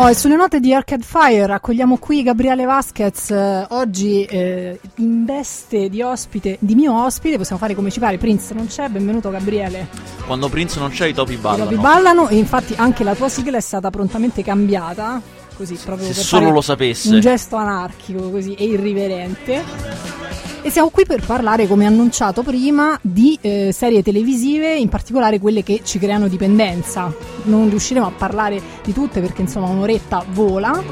[0.00, 5.24] Oh, e sulle note di Arcade Fire accogliamo qui Gabriele Vasquez, eh, oggi eh, in
[5.24, 9.28] veste di ospite, di mio ospite, possiamo fare come ci pare, Prince non c'è, benvenuto
[9.30, 9.88] Gabriele.
[10.24, 11.64] Quando Prince non c'è i topi ballano.
[11.64, 15.20] I topi ballano e infatti anche la tua sigla è stata prontamente cambiata,
[15.56, 17.12] così proprio Se per solo lo sapesse.
[17.12, 19.64] un gesto anarchico così e irriverente.
[20.60, 25.62] E siamo qui per parlare, come annunciato prima, di eh, serie televisive, in particolare quelle
[25.62, 27.12] che ci creano dipendenza.
[27.44, 30.82] Non riusciremo a parlare di tutte perché insomma un'oretta vola.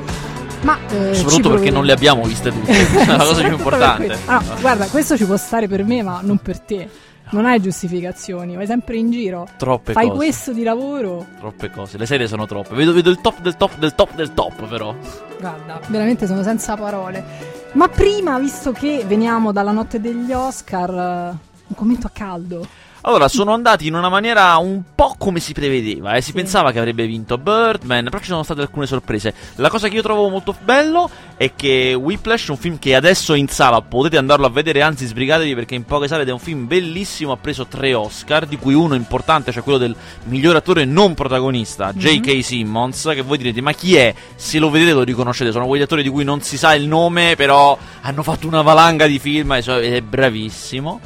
[0.62, 2.72] Ma, eh, Soprattutto perché non le abbiamo viste tutte.
[2.72, 4.16] È la cosa più importante.
[4.24, 6.88] Ah, no, guarda, questo ci può stare per me, ma non per te.
[7.30, 9.48] Non hai giustificazioni, vai sempre in giro.
[9.56, 10.16] Troppe Fai cose.
[10.16, 11.26] questo di lavoro.
[11.38, 11.98] Troppe cose.
[11.98, 12.74] Le serie sono troppe.
[12.74, 14.94] Vedo, vedo il top del top del top del top, però.
[15.40, 17.24] Guarda, veramente sono senza parole.
[17.72, 21.36] Ma prima, visto che veniamo dalla notte degli Oscar, eh,
[21.66, 22.66] un commento a caldo.
[23.08, 26.14] Allora, sono andati in una maniera un po' come si prevedeva.
[26.14, 26.20] Eh.
[26.20, 26.32] Si Sì.
[26.32, 29.32] pensava che avrebbe vinto Birdman, però ci sono state alcune sorprese.
[29.56, 33.38] La cosa che io trovo molto bello è che Whiplash, un film che adesso è
[33.38, 36.40] in sala, potete andarlo a vedere, anzi sbrigatevi perché in poche sale ed è un
[36.40, 40.84] film bellissimo, ha preso tre Oscar, di cui uno importante, cioè quello del miglior attore
[40.84, 41.98] non protagonista, Mhm.
[42.00, 42.42] J.K.
[42.42, 44.12] Simmons, che voi direte, ma chi è?
[44.34, 47.34] Se lo vedete lo riconoscete, sono quegli attori di cui non si sa il nome,
[47.36, 51.00] però hanno fatto una valanga di film ed è bravissimo.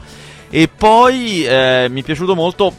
[0.53, 2.75] E poi eh, mi è piaciuto molto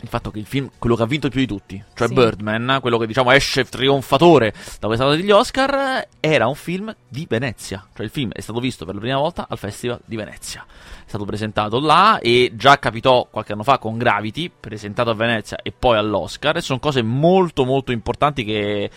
[0.00, 2.14] il fatto che il film, quello che ha vinto più di tutti, cioè Sì.
[2.14, 7.84] Birdman, quello che diciamo esce trionfatore da questa degli Oscar, era un film di Venezia.
[7.94, 10.64] Cioè il film è stato visto per la prima volta al Festival di Venezia.
[10.68, 15.58] È stato presentato là e già capitò qualche anno fa con Gravity, presentato a Venezia
[15.62, 16.56] e poi all'Oscar.
[16.56, 18.90] E sono cose molto molto importanti che,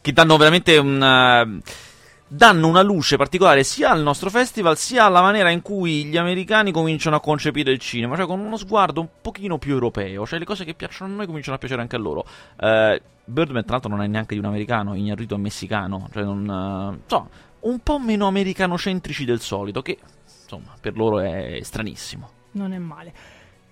[0.00, 1.60] che danno veramente un...
[2.28, 6.70] danno una luce particolare sia al nostro festival sia alla maniera in cui gli americani
[6.70, 10.44] cominciano a concepire il cinema, cioè con uno sguardo un pochino più europeo, cioè le
[10.44, 12.24] cose che piacciono a noi cominciano a piacere anche a loro.
[12.60, 16.98] Eh, Birdman tra l'altro non è neanche di un americano, Iñárritu è messicano, cioè non
[16.98, 17.28] eh, so,
[17.60, 22.30] un po' meno americanocentrici del solito che insomma per loro è stranissimo.
[22.52, 23.12] Non è male.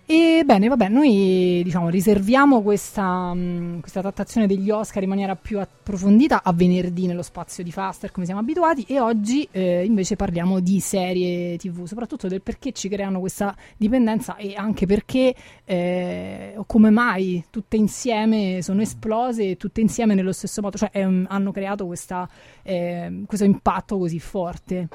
[0.09, 5.59] E bene, vabbè, noi diciamo riserviamo questa, mh, questa trattazione degli Oscar in maniera più
[5.59, 10.61] approfondita a venerdì nello spazio di Faster, come siamo abituati, e oggi eh, invece parliamo
[10.61, 15.35] di serie TV, soprattutto del perché ci creano questa dipendenza e anche perché
[15.65, 20.91] eh, o come mai tutte insieme sono esplose e tutte insieme nello stesso modo, cioè
[20.93, 22.29] ehm, hanno creato questa,
[22.63, 24.89] ehm, questo impatto così forte.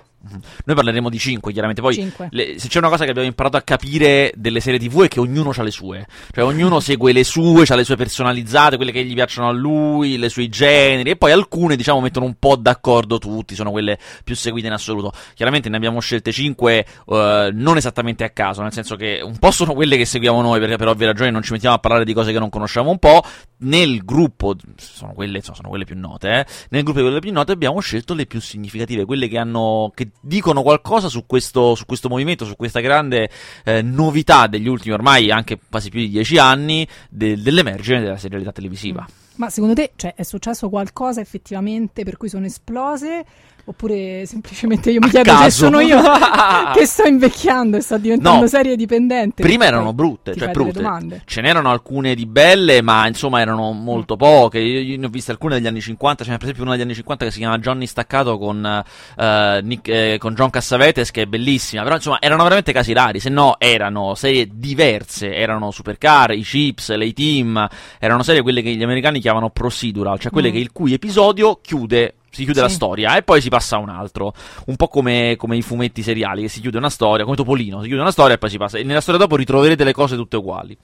[0.66, 1.96] Noi parleremo di 5 chiaramente, poi
[2.30, 5.20] le- se c'è una cosa che abbiamo imparato a capire delle serie TV è che
[5.20, 9.04] ognuno ha le sue, cioè ognuno segue le sue, ha le sue personalizzate, quelle che
[9.04, 13.18] gli piacciono a lui, le sue generi e poi alcune diciamo mettono un po' d'accordo
[13.18, 15.12] tutti, sono quelle più seguite in assoluto.
[15.34, 19.74] Chiaramente ne abbiamo scelte 5 non esattamente a caso, nel senso che un po' sono
[19.74, 22.32] quelle che seguiamo noi perché per ovvie ragioni non ci mettiamo a parlare di cose
[22.32, 23.24] che non conosciamo un po',
[23.60, 27.32] nel gruppo sono quelle, insomma, sono quelle più note, eh, nel gruppo di quelle più
[27.32, 31.86] note abbiamo scelto le più significative, quelle che hanno che dicono qualcosa su questo, su
[31.86, 33.30] questo movimento, su questa grande
[33.64, 38.52] eh, novità degli ultimi ormai anche quasi più di dieci anni de- dell'emergere della serialità
[38.52, 39.06] televisiva.
[39.36, 43.26] Ma secondo te cioè, è successo qualcosa effettivamente per cui sono esplose?
[43.66, 45.50] Oppure semplicemente io mi A chiedo se caso.
[45.66, 46.02] sono io
[46.74, 48.48] che sto invecchiando e sto diventando No.
[48.48, 49.42] serie dipendente?
[49.44, 50.82] Prima erano brutte, ti cioè fai delle brutte.
[50.84, 51.22] domande.
[51.26, 54.60] Ce n'erano alcune di belle, ma insomma erano molto poche.
[54.60, 56.24] Io, io ne ho viste alcune degli anni 50.
[56.24, 58.84] C'è per esempio una degli anni 50 che si chiama Johnny Staccato con,
[59.18, 61.84] eh, Nick- eh, con John Cassavetes, che è bellissima.
[61.84, 63.20] Però insomma erano veramente casi rari.
[63.20, 65.34] Se no erano serie diverse.
[65.36, 67.68] Erano Supercar, i Chips, le team.
[68.00, 70.54] Erano serie quelle che gli americani chiamano procedural, cioè quelle Mm.
[70.54, 72.16] che il cui episodio chiude.
[72.32, 72.62] Si chiude Sì.
[72.62, 74.34] la storia e poi si passa a un altro.
[74.68, 77.88] Un po' come, come i fumetti seriali, che si chiude una storia, come Topolino, si
[77.88, 78.78] chiude una storia e poi si passa.
[78.78, 80.76] E nella storia dopo ritroverete le cose tutte uguali.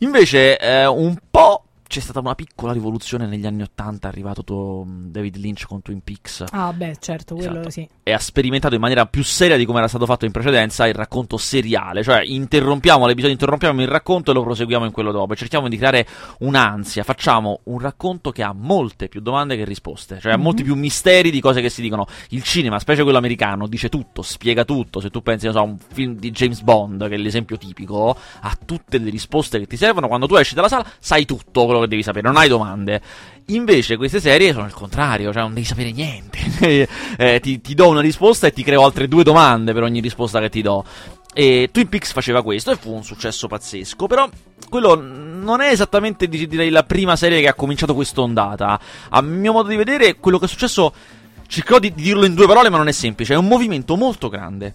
[0.00, 4.86] Invece, eh, un po' c'è stata una piccola rivoluzione negli anni Ottanta, è arrivato to-
[4.86, 7.68] David Lynch con Twin Peaks Ah, beh, certo, quello Esatto.
[7.68, 7.86] sì.
[8.02, 10.94] e ha sperimentato in maniera più seria di come era stato fatto in precedenza il
[10.94, 15.36] racconto seriale, cioè interrompiamo l'episodio, interrompiamo il racconto e lo proseguiamo in quello dopo, e
[15.36, 16.06] cerchiamo di creare
[16.38, 20.42] un'ansia, facciamo un racconto che ha molte più domande che risposte, cioè ha Mhm.
[20.42, 22.06] molti più misteri di cose che si dicono.
[22.30, 25.64] Il cinema, specie quello americano, dice tutto, spiega tutto, se tu pensi non so, a
[25.64, 29.76] un film di James Bond, che è l'esempio tipico, ha tutte le risposte che ti
[29.76, 33.00] servono, quando tu esci dalla sala sai tutto quello che devi sapere, non hai domande.
[33.46, 36.40] Invece queste serie sono il contrario, cioè non devi sapere niente.
[37.16, 40.40] Eh, ti, ti do una risposta e ti creo altre due domande per ogni risposta
[40.40, 40.84] che ti do.
[41.34, 44.06] E Twin Peaks faceva questo e fu un successo pazzesco.
[44.06, 44.28] Però
[44.68, 48.80] quello non è esattamente di- direi la prima serie che ha cominciato quest'ondata.
[49.10, 50.92] A mio modo di vedere, quello che è successo.
[51.46, 53.34] Cercherò di, di dirlo in due parole, ma non è semplice.
[53.34, 54.72] È un movimento molto grande.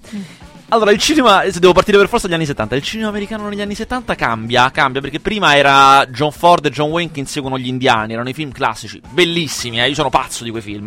[0.69, 3.61] Allora, il cinema, se devo partire per forza dagli anni 70, il cinema americano negli
[3.61, 7.67] anni 70 cambia, cambia, perché prima era John Ford e John Wayne che inseguono gli
[7.67, 10.83] indiani, erano i film classici, bellissimi, eh, io sono pazzo di quei film,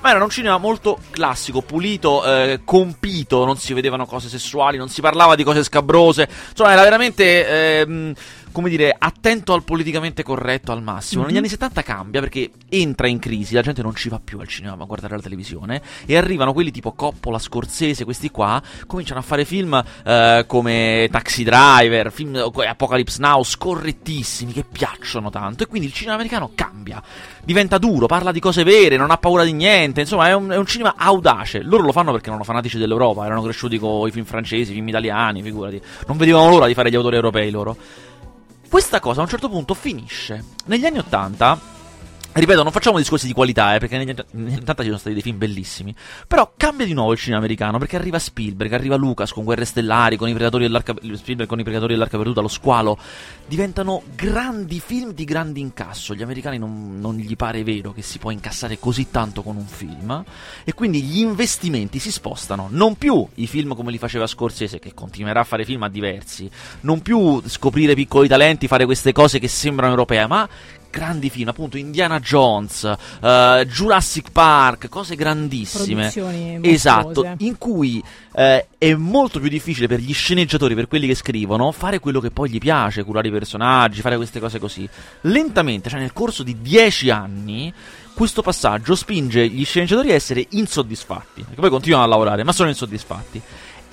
[0.00, 4.88] ma era un cinema molto classico, pulito, eh, compito, non si vedevano cose sessuali, non
[4.88, 8.26] si parlava di cose scabrose, insomma era veramente...
[8.54, 11.22] Come dire, attento al politicamente corretto al massimo.
[11.22, 11.28] Mm-hmm.
[11.30, 14.46] Negli anni 70 cambia perché entra in crisi, la gente non ci va più al
[14.46, 19.22] cinema a guardare la televisione e arrivano quelli tipo Coppola, Scorsese, questi qua, cominciano a
[19.24, 25.88] fare film eh, come Taxi Driver, film Apocalypse Now, scorrettissimi, che piacciono tanto e quindi
[25.88, 27.02] il cinema americano cambia.
[27.42, 30.56] Diventa duro, parla di cose vere, non ha paura di niente, insomma è un, è
[30.56, 31.60] un cinema audace.
[31.60, 34.86] Loro lo fanno perché erano fanatici dell'Europa, erano cresciuti con i film francesi, i film
[34.86, 35.82] italiani, figurati.
[36.06, 37.76] Non vedevano l'ora di fare gli autori europei loro.
[38.74, 40.46] Questa cosa a un certo punto finisce.
[40.64, 41.73] Negli anni 80
[42.36, 45.22] Ripeto, non facciamo discorsi di qualità, eh, perché negli anni 80 ci sono stati dei
[45.22, 45.94] film bellissimi.
[46.26, 50.16] Però cambia di nuovo il cinema americano, perché arriva Spielberg, arriva Lucas con Guerre Stellari,
[50.16, 52.98] con i Predatori dell'Arca, Spielberg con i Predatori dell'Arca Perduta, Lo Squalo.
[53.46, 56.12] Diventano grandi film di grande incasso.
[56.12, 59.66] Gli americani non, non gli pare vero che si può incassare così tanto con un
[59.66, 60.24] film.
[60.64, 62.66] E quindi gli investimenti si spostano.
[62.68, 66.50] Non più i film come li faceva Scorsese, che continuerà a fare film a diversi.
[66.80, 70.48] Non più scoprire piccoli talenti, fare queste cose che sembrano europee, ma
[70.94, 73.26] grandi film, appunto Indiana Jones, uh,
[73.64, 76.04] Jurassic Park, cose grandissime.
[76.62, 81.72] Esatto, in cui uh, è molto più difficile per gli sceneggiatori, per quelli che scrivono,
[81.72, 84.88] fare quello che poi gli piace, curare i personaggi, fare queste cose così.
[85.22, 87.72] Lentamente, cioè nel corso di dieci anni,
[88.14, 92.68] questo passaggio spinge gli sceneggiatori a essere insoddisfatti, perché poi continuano a lavorare, ma sono
[92.68, 93.42] insoddisfatti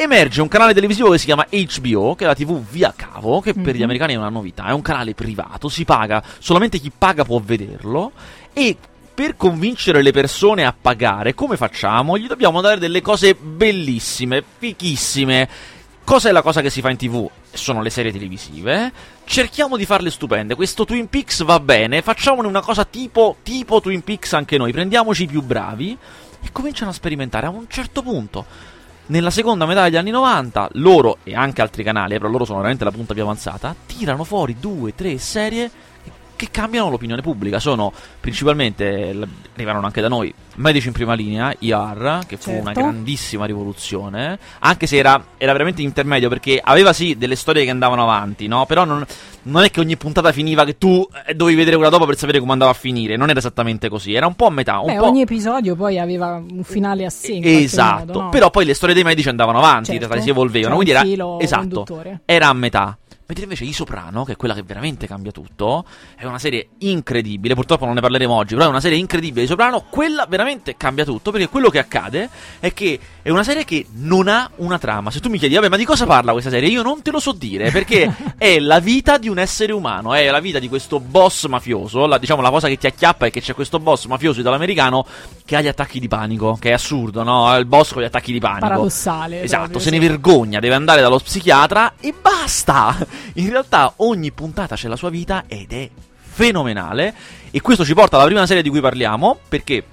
[0.03, 3.53] emerge un canale televisivo che si chiama HBO, che è la TV via cavo, che
[3.53, 3.63] mm-hmm.
[3.63, 3.83] per gli mhm.
[3.83, 8.11] americani è una novità, è un canale privato, si paga, solamente chi paga può vederlo
[8.53, 8.75] e
[9.13, 12.17] per convincere le persone a pagare, come facciamo?
[12.17, 15.47] Gli dobbiamo dare delle cose bellissime, fichissime.
[16.03, 17.29] Cosa è la cosa che si fa in tv?
[17.51, 18.91] Sono le serie televisive.
[19.23, 20.55] Cerchiamo di farle stupende.
[20.55, 22.01] Questo Twin Peaks va bene.
[22.01, 24.71] Facciamone una cosa tipo, tipo Twin Peaks anche noi.
[24.71, 25.95] Prendiamoci i più bravi
[26.43, 27.45] e cominciano a sperimentare.
[27.45, 28.45] A un certo punto
[29.11, 32.85] nella seconda metà degli anni 90, loro e anche altri canali, però loro sono veramente
[32.85, 35.69] la punta più avanzata, tirano fuori due, tre serie
[36.41, 37.59] che cambiano l'opinione pubblica.
[37.59, 39.15] Sono principalmente,
[39.53, 42.61] arrivarono anche da noi, Medici in prima linea, IR, che fu certo.
[42.61, 47.69] una grandissima rivoluzione, anche se era, era, veramente intermedio perché aveva sì delle storie che
[47.69, 48.65] andavano avanti, no?
[48.65, 49.05] Però non,
[49.43, 52.39] non, è che ogni puntata finiva che tu eh, dovevi vedere quella dopo per sapere
[52.39, 54.79] come andava a finire, non era esattamente così, era un po' a metà.
[54.79, 55.05] Un Beh, po'...
[55.05, 57.39] ogni episodio poi aveva un finale a sé.
[57.41, 58.29] Esatto, modo, no?
[58.29, 60.03] però poi le storie dei medici andavano avanti, certo.
[60.03, 61.39] in realtà si evolvevano, quindi era...
[61.39, 62.21] Esatto, conduttore.
[62.25, 62.97] era a metà.
[63.31, 65.85] Mentre invece I Soprano, che è quella che veramente cambia tutto,
[66.17, 67.53] è una serie incredibile.
[67.53, 69.45] Purtroppo non ne parleremo oggi, però è una serie incredibile.
[69.45, 71.31] I Soprano, quella veramente cambia tutto.
[71.31, 72.27] Perché quello che accade
[72.59, 75.11] è che è una serie che non ha una trama.
[75.11, 76.67] Se tu mi chiedi, vabbè, ma di cosa parla questa serie?
[76.67, 77.71] Io non te lo so dire.
[77.71, 82.07] Perché è la vita di un essere umano, è la vita di questo boss mafioso.
[82.07, 85.05] La, diciamo, la cosa che ti acchiappa è che c'è questo boss mafioso italo-americano
[85.45, 86.57] che ha gli attacchi di panico.
[86.59, 87.55] Che è assurdo, no?
[87.55, 88.67] Il boss con gli attacchi di panico.
[88.67, 89.43] Paradossale.
[89.43, 89.97] Esatto, proprio, se sì.
[89.97, 95.09] ne vergogna, deve andare dallo psichiatra e basta in realtà ogni puntata c'è la sua
[95.09, 95.89] vita ed è
[96.19, 97.13] fenomenale.
[97.51, 99.83] E questo ci porta alla prima serie di cui parliamo, perché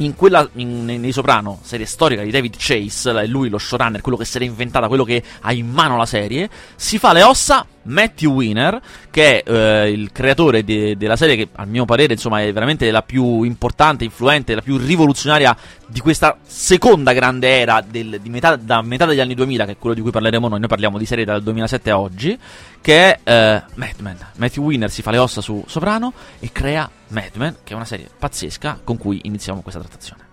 [0.00, 4.24] in quella in, nei Soprano, serie storica di David Chase, lui lo showrunner, quello che
[4.24, 8.32] si era inventata, quello che ha in mano la serie, si fa le ossa Matthew
[8.32, 8.80] Weiner,
[9.10, 12.90] che è eh, il creatore de- della serie che a mio parere insomma è veramente
[12.90, 18.82] la più importante, influente, la più rivoluzionaria di questa seconda grande era del, metà, da
[18.82, 21.24] metà degli anni 2000, che è quello di cui parleremo noi, noi parliamo di serie
[21.24, 22.38] dal 2007 a oggi,
[22.80, 24.18] che è eh, Mad Men.
[24.36, 27.84] Matthew Weiner si fa le ossa su Soprano e crea Mad Men, che è una
[27.84, 30.28] serie pazzesca con cui iniziamo questa trattazione.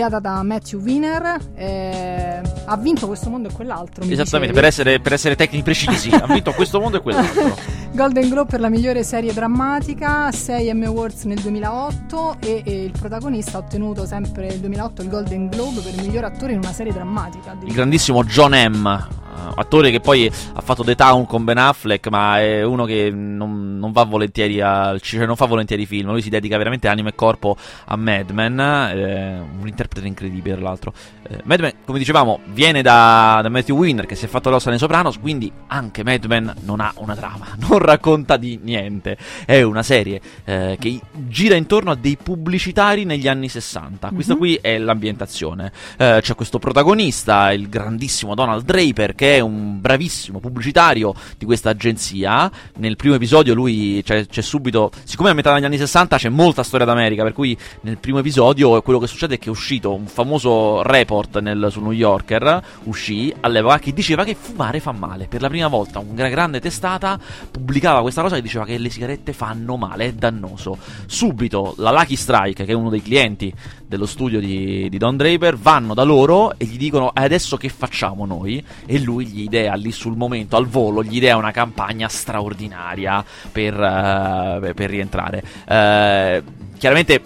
[0.00, 1.38] Ideata da Matthew Wiener.
[1.54, 4.04] Eh, ha vinto questo mondo e quell'altro.
[4.04, 7.56] Esattamente, per essere, per essere, tecnici precisi, ha vinto questo mondo e quell'altro.
[7.92, 12.92] Golden Globe per la migliore serie drammatica, 6 Emmy Awards nel 2008 e, e, il
[12.98, 16.72] protagonista ha ottenuto sempre nel 2008 il Golden Globe per il miglior attore in una
[16.72, 17.56] serie drammatica.
[17.62, 19.08] Il grandissimo John M
[19.54, 23.78] attore che poi ha fatto The Town con Ben Affleck, ma è uno che non,
[23.78, 27.14] non va volentieri al cioè non fa volentieri film, lui si dedica veramente anima e
[27.14, 27.56] corpo
[27.86, 30.92] a Mad Men, eh, un interprete incredibile tra l'altro.
[31.28, 34.70] Eh, Mad Men, come dicevamo, viene da, da Matthew Winner che si è fatto l'ossa
[34.70, 39.62] nei Sopranos, quindi anche Mad Men non ha una trama, non racconta di niente, è
[39.62, 44.14] una serie eh, che gira intorno a dei pubblicitari negli anni 60, mm-hmm.
[44.14, 49.82] questa qui è l'ambientazione, eh, c'è questo protagonista, il grandissimo Donald Draper, che è un
[49.82, 52.50] bravissimo pubblicitario di questa agenzia.
[52.78, 56.62] Nel primo episodio lui c'è, c'è subito, siccome a metà degli anni 60 c'è molta
[56.62, 60.06] storia d'America, per cui nel primo episodio quello che succede è che è uscito un
[60.06, 65.26] famoso report nel, su New Yorker, uscì all'epoca, che diceva che fumare fa male.
[65.26, 69.34] Per la prima volta una grande testata pubblicava questa cosa che diceva che le sigarette
[69.34, 70.78] fanno male, è dannoso.
[71.04, 73.52] Subito la Lucky Strike, che è uno dei clienti
[73.90, 78.24] dello studio di, di Don Draper, vanno da loro e gli dicono adesso che facciamo
[78.24, 78.64] noi?
[78.86, 83.24] E lui lui gli idea lì sul momento, al volo, gli idea una campagna straordinaria
[83.50, 85.42] per, uh, per rientrare.
[85.62, 87.22] Uh, chiaramente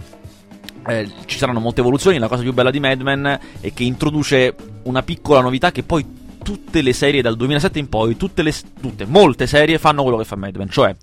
[0.87, 2.19] eh, ci saranno molte evoluzioni.
[2.19, 4.55] La cosa più bella di Mad Men è che introduce
[4.85, 9.07] una piccola novità che poi tutte le serie dal 2007 in poi, tutte, le, tutte
[9.07, 10.95] molte serie fanno quello che fa Mad Men, cioè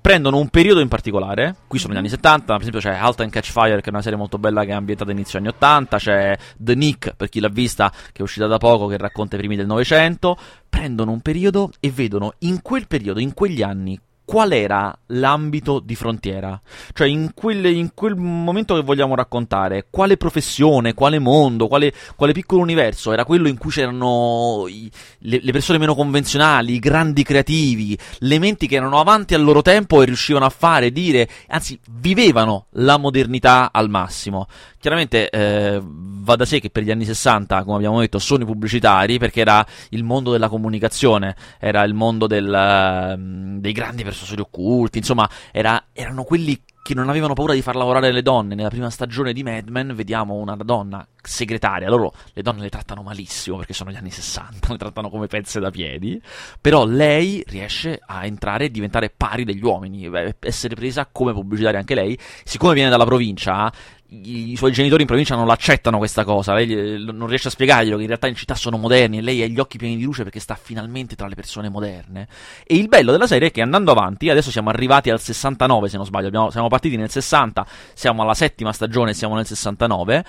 [0.00, 3.30] prendono un periodo in particolare, qui sono gli anni 70, per esempio c'è Halt and
[3.30, 6.38] Catch Fire che è una serie molto bella che è ambientata inizio anni 80, c'è
[6.56, 9.56] The Nick per chi l'ha vista che è uscita da poco che racconta i primi
[9.56, 10.36] del Novecento,
[10.68, 13.98] prendono un periodo e vedono in quel periodo, in quegli anni,
[14.28, 16.60] qual era l'ambito di frontiera.
[16.92, 22.34] Cioè, in quel, in quel, momento che vogliamo raccontare, quale professione, quale mondo, quale, quale
[22.34, 27.22] piccolo universo era quello in cui c'erano i, le, le, persone meno convenzionali, i grandi
[27.22, 31.80] creativi, le menti che erano avanti al loro tempo e riuscivano a fare, dire, anzi,
[31.92, 34.46] vivevano la modernità al massimo.
[34.80, 38.46] Chiaramente eh, va da sé che per gli anni 60, come abbiamo detto, sono i
[38.46, 44.40] pubblicitari perché era il mondo della comunicazione, era il mondo del, uh, dei grandi personaggi
[44.40, 48.54] occulti, insomma, era, erano quelli che non avevano paura di far lavorare le donne.
[48.54, 51.86] Nella prima stagione di Mad Men vediamo una donna segretaria.
[51.90, 55.60] Loro le donne le trattano malissimo perché sono gli anni 60, le trattano come pezze
[55.60, 56.18] da piedi.
[56.58, 61.94] Però lei riesce a entrare e diventare pari degli uomini, essere presa come pubblicitaria anche
[61.94, 62.18] lei.
[62.42, 63.70] Siccome viene dalla provincia,
[64.10, 68.02] i, suoi genitori in provincia non l'accettano questa cosa, lei non riesce a spiegarglielo che
[68.02, 70.40] in realtà in città sono moderni e lei ha gli occhi pieni di luce perché
[70.40, 72.26] sta finalmente tra le persone moderne.
[72.64, 75.96] E il bello della serie è che andando avanti, adesso siamo arrivati al 69 se
[75.96, 80.24] non sbaglio, abbiamo, siamo partiti nel 60, siamo alla settima stagione, siamo nel 69,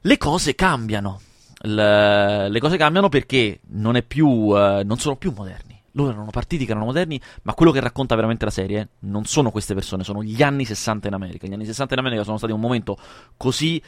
[0.00, 1.20] le cose cambiano.
[1.64, 6.64] Le, le cose cambiano perché non, più, uh, non sono più moderni loro erano partiti
[6.64, 10.22] che erano moderni, ma quello che racconta veramente la serie non sono queste persone, sono
[10.22, 11.46] gli anni 60 in America.
[11.46, 12.96] Gli anni 60 in America sono stati un momento
[13.36, 13.82] così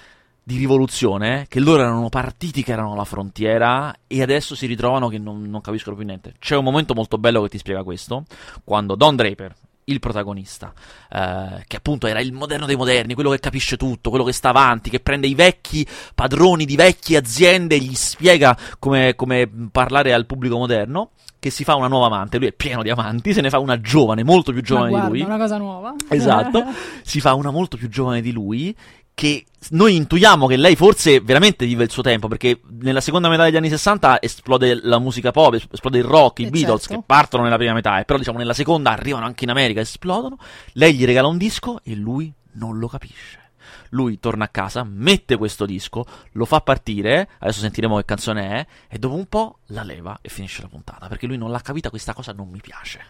[0.46, 5.16] di rivoluzione che loro erano partiti che erano alla frontiera e adesso si ritrovano che
[5.16, 6.34] non, non capiscono più niente.
[6.38, 8.24] C'è un momento molto bello che ti spiega questo,
[8.62, 10.72] quando Don Draper, il protagonista,
[11.10, 14.50] eh, che appunto era il moderno dei moderni, quello che capisce tutto, quello che sta
[14.50, 20.12] avanti, che prende i vecchi padroni di vecchie aziende e gli spiega come, come parlare
[20.12, 21.12] al pubblico moderno
[21.44, 23.78] che si fa una nuova amante, lui è pieno di amanti, se ne fa una
[23.78, 25.26] giovane, molto più giovane guarda, di lui.
[25.26, 25.94] una cosa nuova.
[26.08, 26.64] Esatto,
[27.04, 28.74] si fa una molto più giovane di lui
[29.12, 33.44] che noi intuiamo che lei forse veramente vive il suo tempo, perché nella seconda metà
[33.44, 36.94] degli anni 60 esplode la musica pop, esplode il rock, i eh Beatles certo.
[36.94, 40.38] che partono nella prima metà, e però diciamo nella seconda arrivano anche in America, esplodono,
[40.72, 43.43] lei gli regala un disco e lui non lo capisce
[43.94, 48.66] lui torna a casa, mette questo disco, lo fa partire, adesso sentiremo che canzone è,
[48.88, 51.90] e dopo un po' la leva e finisce la puntata, perché lui non l'ha capita,
[51.90, 53.00] questa cosa non mi piace.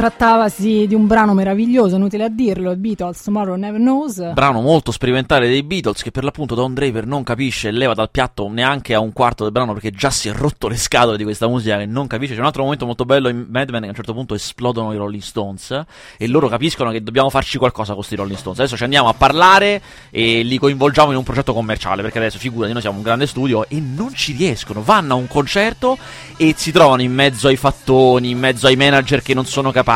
[0.00, 4.32] Trattavasi di un brano meraviglioso, inutile a dirlo, Beatles, Tomorrow Never Knows.
[4.32, 8.08] Brano molto sperimentale dei Beatles che per l'appunto Don Draper non capisce e leva dal
[8.10, 11.22] piatto neanche a un quarto del brano perché già si è rotto le scatole di
[11.22, 12.32] questa musica che non capisce.
[12.32, 14.94] C'è un altro momento molto bello in Mad Men che a un certo punto esplodono
[14.94, 15.84] i Rolling Stones
[16.16, 18.58] e loro capiscono che dobbiamo farci qualcosa con questi Rolling Stones.
[18.60, 22.72] Adesso ci andiamo a parlare e li coinvolgiamo in un progetto commerciale perché adesso figurati
[22.72, 24.82] noi siamo un grande studio e non ci riescono.
[24.82, 25.98] Vanno a un concerto
[26.38, 29.88] e si trovano in mezzo ai fattoni, in mezzo ai manager che non sono capaci.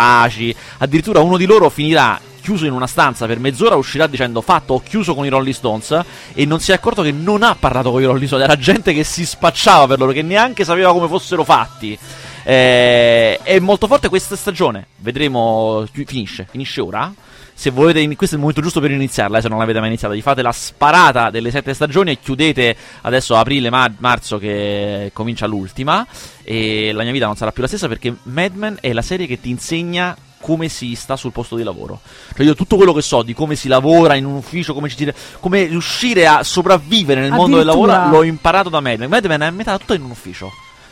[0.78, 4.83] Addirittura uno di loro finirà chiuso in una stanza per mezz'ora uscirà dicendo fatto ho
[4.83, 5.98] chiuso con i Rolling Stones
[6.35, 8.92] e non si è accorto che non ha parlato con i Rolling Stones era gente
[8.92, 11.98] che si spacciava per loro che neanche sapeva come fossero fatti.
[12.46, 14.88] Eh, è molto forte questa stagione.
[14.96, 17.11] Vedremo finisce finisce ora
[17.54, 20.12] se volete, questo è il momento giusto per iniziarla, eh, se non l'avete mai iniziata,
[20.12, 25.46] vi fate la sparata delle sette stagioni e chiudete adesso aprile, mar- marzo che comincia
[25.46, 26.04] l'ultima
[26.42, 29.26] e la mia vita non sarà più la stessa perché Mad Men è la serie
[29.26, 32.00] che ti insegna come si sta sul posto di lavoro.
[32.36, 35.10] Cioè io tutto quello che so di come si lavora in un ufficio, come, ci,
[35.40, 39.08] come riuscire a sopravvivere nel mondo del lavoro, l'ho imparato da Mad Men.
[39.08, 40.50] Mad Men è metà tutto in un ufficio.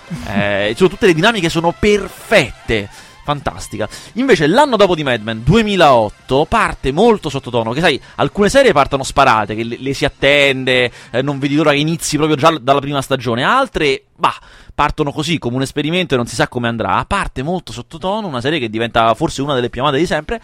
[0.33, 2.89] eh, cioè, tutte le dinamiche sono perfette
[3.25, 3.89] fantastica.
[4.15, 9.03] Invece l'anno dopo di Mad Men, 2008, parte molto sottotono, che sai, alcune serie partono
[9.03, 12.81] sparate, che le, le si attende, eh, non vedi l'ora che inizi proprio già dalla
[12.81, 14.35] prima stagione, altre, bah,
[14.75, 18.41] partono così come un esperimento e non si sa come andrà, parte molto sottotono, una
[18.41, 20.41] serie che diventa forse una delle più amate di sempre,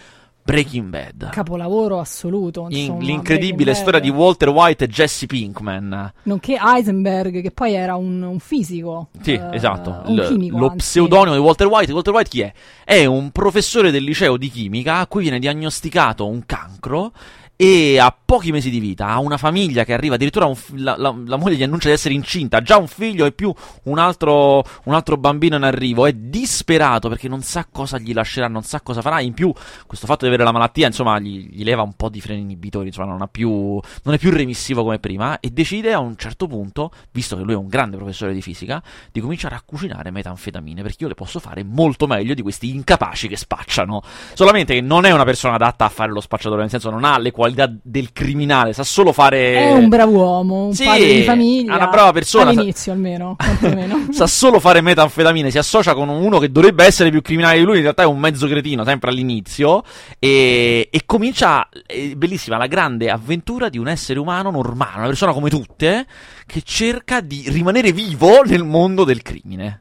[0.48, 1.28] Breaking Bad.
[1.28, 2.68] Capolavoro assoluto.
[2.70, 6.12] Insomma, l'incredibile storia di Walter White e Jesse Pinkman.
[6.22, 9.08] Nonché Heisenberg, che poi era un, un fisico.
[9.20, 10.04] Sì, uh, esatto.
[10.06, 10.76] Un L- chimico, lo anzi.
[10.78, 11.92] pseudonimo di Walter White.
[11.92, 12.52] Walter White chi è?
[12.82, 17.12] È un professore del liceo di chimica a cui viene diagnosticato un cancro
[17.60, 21.12] e ha pochi mesi di vita, ha una famiglia che arriva, addirittura un, la, la,
[21.26, 23.52] la, moglie gli annuncia di essere incinta, già un figlio e più
[23.84, 28.46] un altro, un altro, bambino in arrivo, è disperato perché non sa cosa gli lascerà,
[28.46, 29.52] non sa cosa farà, in più
[29.88, 32.86] questo fatto di avere la malattia insomma gli, gli leva un po' di freni inibitori,
[32.86, 36.92] insomma non, più, non, è più remissivo come prima e decide a un certo punto,
[37.10, 40.98] visto che lui è un grande professore di fisica, di cominciare a cucinare metanfetamine perché
[41.02, 44.00] io le posso fare molto meglio di questi incapaci che spacciano,
[44.34, 47.18] solamente che non è una persona adatta a fare lo spacciatore, nel senso non ha
[47.18, 49.54] le qualità qualità del criminale, sa solo fare.
[49.54, 51.72] È un bravo uomo, un sì, padre di famiglia.
[51.72, 52.50] È una brava persona.
[52.50, 53.36] All'inizio, almeno.
[54.10, 55.50] sa solo fare metanfetamine.
[55.50, 57.76] Si associa con uno che dovrebbe essere più criminale di lui.
[57.76, 59.82] In realtà è un mezzo cretino, sempre all'inizio.
[60.18, 61.68] E, e comincia.
[62.16, 66.06] Bellissima la grande avventura di un essere umano normale, una persona come tutte,
[66.46, 69.80] che cerca di rimanere vivo nel mondo del crimine.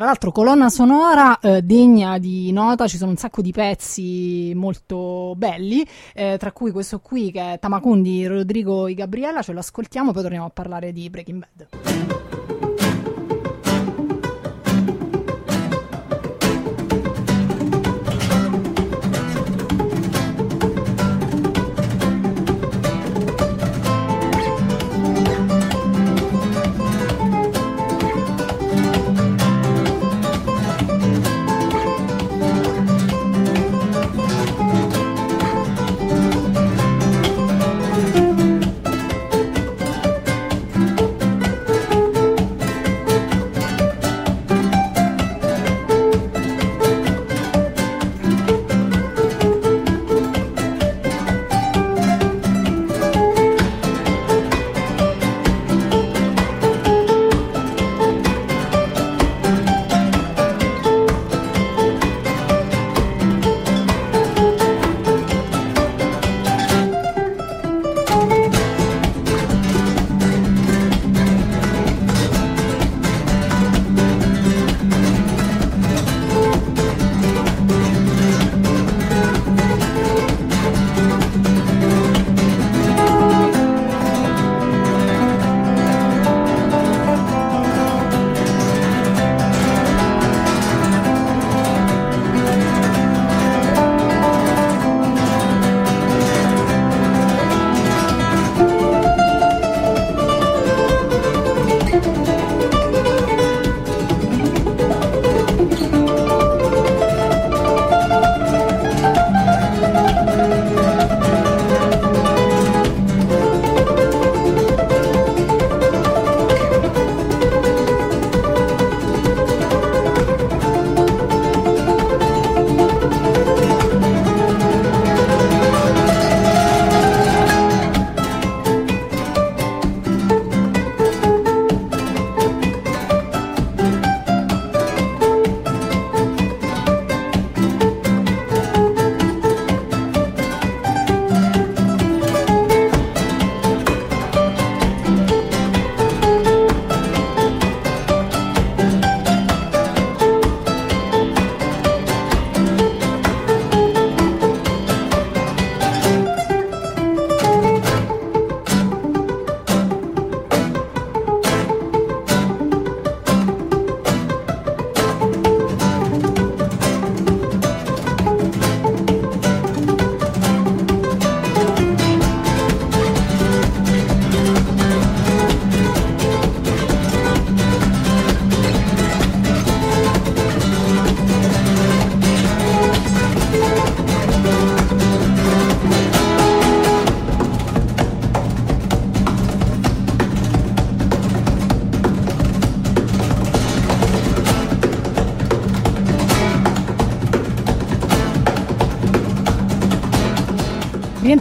[0.00, 5.34] Tra l'altro, colonna sonora eh, degna di nota, ci sono un sacco di pezzi molto
[5.36, 9.58] belli, eh, tra cui questo qui che è Tamacun di Rodrigo e Gabriella, ce lo
[9.58, 12.59] ascoltiamo, poi torniamo a parlare di Breaking Bad.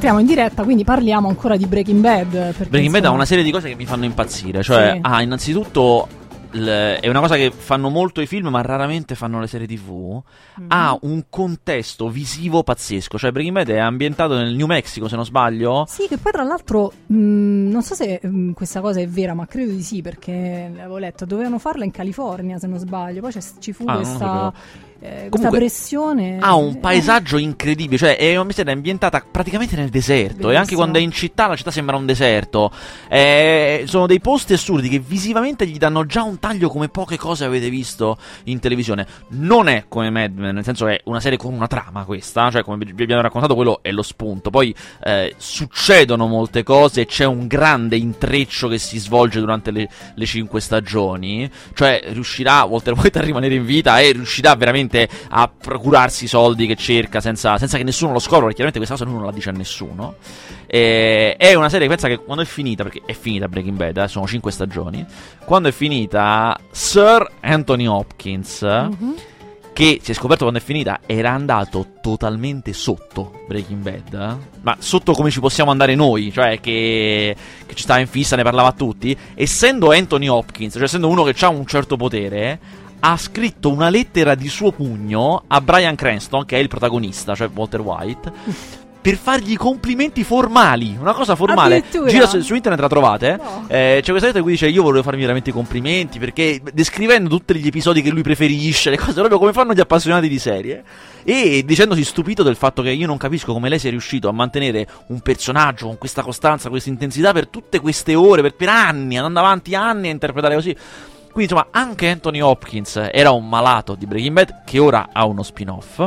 [0.10, 2.30] Rientriamo in diretta, quindi parliamo ancora di Breaking Bad.
[2.30, 2.91] Breaking insomma...
[2.91, 4.63] Bad ha una serie di cose che mi fanno impazzire.
[4.63, 5.00] Cioè, sì.
[5.02, 6.08] ah, innanzitutto
[6.52, 10.19] è una cosa che fanno molto i film, ma raramente fanno le serie TV.
[10.60, 10.69] Mm-hmm.
[10.72, 13.17] Ha un contesto visivo pazzesco.
[13.17, 15.86] Cioè, Breaking Bad è ambientato nel New Mexico, se non sbaglio.
[15.88, 19.08] Sì, che poi tra l'altro mh, mm, non so se mh, mm, questa cosa è
[19.08, 21.26] vera, ma credo di sì, perché l'avevo letto.
[21.26, 23.22] Dovevano farla in California, se non sbaglio.
[23.22, 24.54] Poi ci fu ah, questa
[25.01, 30.47] eh, questa pressione ha un paesaggio incredibile cioè è una serie ambientata praticamente nel deserto
[30.47, 30.51] Bellissimo.
[30.51, 32.71] e anche quando è in città la città sembra un deserto.
[33.07, 37.45] Eh, sono dei posti assurdi che visivamente gli danno già un taglio come poche cose
[37.45, 39.07] avete visto in televisione.
[39.29, 42.63] Non è come Mad Men nel senso è una serie con una trama questa cioè
[42.63, 44.49] come vi abbiamo raccontato quello è lo spunto.
[44.49, 50.25] Poi eh, succedono molte cose c'è un grande intreccio che si svolge durante le, le
[50.25, 55.47] cinque stagioni cioè riuscirà Walter White a rimanere in vita e riuscirà veramente veramente a
[55.47, 59.06] procurarsi i soldi che cerca senza, senza che nessuno lo scopra, perché chiaramente questa cosa
[59.06, 60.15] lui non la dice a nessuno.
[60.65, 63.97] E, è una serie che pensa che quando è finita, perché è finita Breaking Bad,
[63.97, 65.06] eh, sono 5 stagioni,
[65.45, 68.63] quando è finita Sir Anthony Hopkins...
[68.63, 69.12] Mm-hmm
[69.80, 74.58] che si è scoperto quando è finita era andato totalmente sotto Breaking Bad, eh?
[74.60, 77.34] ma sotto come ci possiamo andare noi, cioè che,
[77.65, 81.23] che, ci stava in fissa, ne parlava a tutti, essendo Anthony Hopkins, cioè essendo uno
[81.23, 82.60] che ha un certo potere,
[82.99, 87.49] ha scritto una lettera di suo pugno a Brian Cranston, che è il protagonista, cioè
[87.53, 88.31] Walter White,
[89.01, 91.83] per fargli complimenti formali, una cosa formale.
[92.07, 93.39] Gira su, su, internet la trovate.
[93.41, 93.65] No.
[93.67, 97.29] Eh, c'è questa lettera in cui dice: Io volevo farmi veramente i complimenti perché descrivendo
[97.29, 100.83] tutti gli episodi che lui preferisce, le cose proprio come fanno gli appassionati di serie.
[101.23, 104.88] E dicendosi stupito del fatto che io non capisco come lei sia riuscito a mantenere
[105.07, 109.39] un personaggio con questa costanza, questa intensità per tutte queste ore, per, per anni, andando
[109.39, 110.75] avanti anni a interpretare così.
[111.39, 115.41] Quindi insomma anche Anthony Hopkins era un malato di Breaking Bad che ora ha uno
[115.41, 116.06] spin-off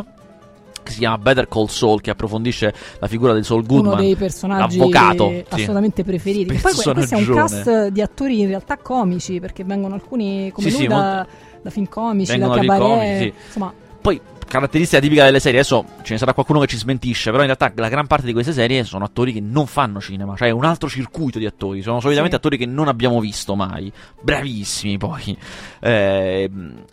[0.83, 4.14] che si chiama Better Call Saul che approfondisce la figura di Saul Goodman uno dei
[4.14, 6.05] personaggi l'avvocato, assolutamente sì.
[6.05, 10.68] preferiti poi questo è un cast di attori in realtà comici perché vengono alcuni come
[10.68, 11.27] sì, lui sì, da,
[11.62, 13.73] da, film comici da cabaret comici, insomma.
[14.03, 14.21] Poi
[14.53, 17.73] caratteristica tipica delle serie, adesso ce ne sarà qualcuno che ci smentisce, però in realtà
[17.75, 20.91] la gran parte di queste serie sono attori che non fanno cinema, cioè un altro
[20.91, 22.41] circuito di attori, sono solitamente sì.
[22.43, 25.35] attori che non abbiamo visto mai, bravissimi poi.
[25.81, 26.51] Eh,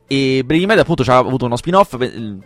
[0.08, 1.98] e Breaking Bad appunto ha avuto uno spin-off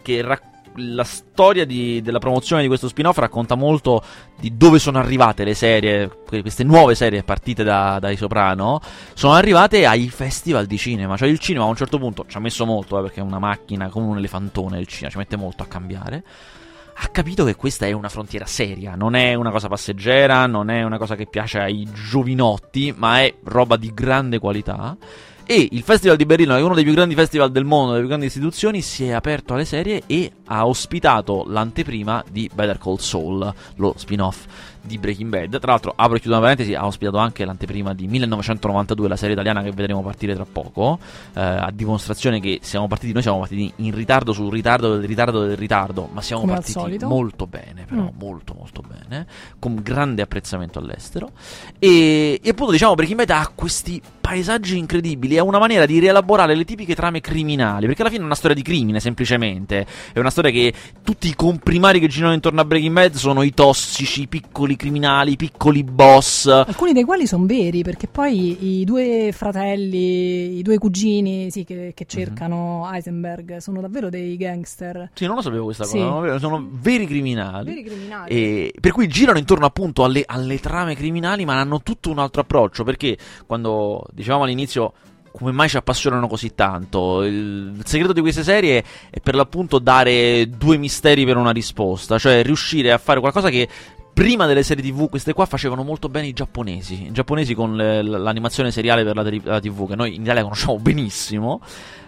[0.02, 4.04] che racconta la storia di, della promozione di questo spin-off racconta molto
[4.40, 8.82] di dove sono arrivate le serie, queste nuove serie partite da, dai Soprano,
[9.14, 11.18] sono arrivate ai festival di cinema.
[11.18, 13.40] Cioè il cinema a un certo punto ci ha messo molto, eh, perché è una
[13.40, 16.24] macchina come un elefantone il cinema, ci mette molto a cambiare.
[16.96, 20.84] Ha capito che questa è una frontiera seria, non è una cosa passeggera, non è
[20.84, 24.96] una cosa che piace ai giovinotti, ma è roba di grande qualità
[25.46, 28.00] e il Festival di Berlino, che è uno dei più grandi festival del mondo, delle
[28.00, 32.98] più grandi istituzioni, si è aperto alle serie e ha ospitato l'anteprima di Better Call
[32.98, 34.46] Saul, lo spin-off
[34.84, 35.60] di Breaking Bad.
[35.60, 39.34] Tra l'altro, apro e chiudo una parentesi, ha ospitato anche l'anteprima di 1992, la serie
[39.34, 41.00] italiana che vedremo partire tra poco,
[41.34, 45.46] eh, a dimostrazione che siamo partiti, noi siamo partiti in ritardo sul ritardo del ritardo
[45.46, 48.20] del ritardo, ma siamo Come partiti molto bene, però mm.
[48.20, 49.26] molto molto bene,
[49.58, 51.32] con grande apprezzamento all'estero.
[51.80, 56.56] E, e appunto diciamo Breaking Bad ha questi paesaggi incredibili, è una maniera di rielaborare
[56.56, 60.30] le tipiche trame criminali, perché alla fine è una storia di crimine semplicemente, è una
[60.30, 64.28] storia che tutti i comprimari che girano intorno a Breaking Bad sono i tossici, i
[64.28, 66.48] piccoli criminali, i piccoli boss.
[66.48, 71.92] Alcuni dei quali sono veri, perché poi i due fratelli, i due cugini sì, che,
[71.96, 72.94] che, cercano mm-hmm.
[72.94, 75.12] Heisenberg sono davvero dei gangster.
[75.14, 75.98] Sì, non lo sapevo questa sì.
[75.98, 77.66] cosa, sono veri criminali.
[77.66, 78.30] Veri criminali.
[78.30, 82.42] E, per cui girano intorno appunto alle, alle trame criminali, ma hanno tutto un altro
[82.42, 84.94] approccio, perché quando dicevamo all'inizio
[85.34, 87.24] come mai ci appassionano così tanto.
[87.24, 92.44] Il, segreto di queste serie è per l'appunto dare due misteri per una risposta, cioè
[92.44, 93.68] riuscire a fare qualcosa che
[94.14, 97.08] prima delle serie TV, queste qua facevano molto bene i giapponesi.
[97.08, 100.78] I giapponesi con le, l'animazione seriale per la, la, TV, che noi in Italia conosciamo
[100.78, 101.62] benissimo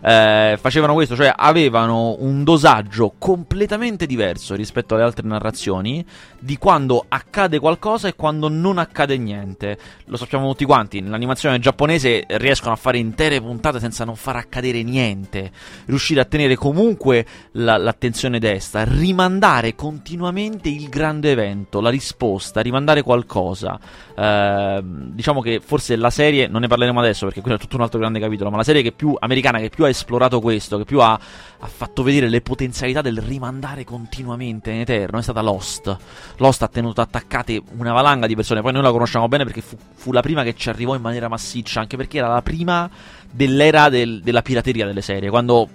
[0.05, 6.05] eh, facevano questo, cioè avevano un dosaggio completamente diverso rispetto alle altre narrazioni
[6.37, 9.77] di quando accade qualcosa e quando non accade niente.
[10.05, 14.83] Lo sappiamo tutti quanti, nell'animazione giapponese riescono a fare intere puntate senza non far accadere
[14.83, 15.51] niente,
[15.85, 23.01] riuscire a tenere comunque la, l'attenzione destra, rimandare continuamente il grande evento, la risposta, rimandare
[23.01, 23.79] qualcosa.
[24.15, 27.81] Eh, diciamo che forse la serie, non ne parleremo adesso perché quello è tutto un
[27.83, 30.83] altro grande capitolo, ma la serie che più americana che più ha esplorato questo, che
[30.85, 35.97] più ha, ha, fatto vedere le potenzialità del rimandare continuamente in eterno, è stata Lost.
[36.37, 39.77] Lost ha tenuto attaccate una valanga di persone, poi noi la conosciamo bene perché fu,
[39.93, 42.89] fu la prima che ci arrivò in maniera massiccia, anche perché era la prima
[43.31, 45.69] dell'era del, della pirateria delle serie, quando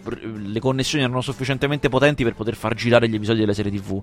[0.45, 4.01] le connessioni erano sufficientemente potenti per poter far girare gli episodi delle serie TV,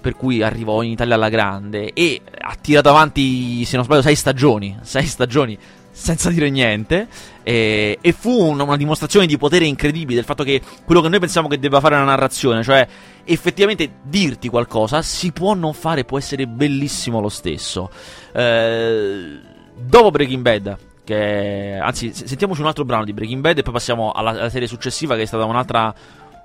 [0.00, 4.16] per cui arrivò in Italia alla grande e ha tirato avanti, se non sbaglio, sei
[4.16, 5.58] stagioni, sei stagioni
[5.96, 7.08] senza dire niente.
[7.42, 11.20] E, e fu una, una, dimostrazione di potere incredibile del fatto che quello che noi
[11.20, 12.86] pensiamo che debba fare una narrazione, cioè
[13.24, 17.88] effettivamente dirti qualcosa, si può non fare, può essere bellissimo lo stesso.
[18.32, 19.38] Eh,
[19.74, 24.10] dopo Breaking Bad, che, anzi, sentiamoci un altro brano di Breaking Bad e poi passiamo
[24.10, 25.94] alla, alla serie successiva, che è stata un'altra,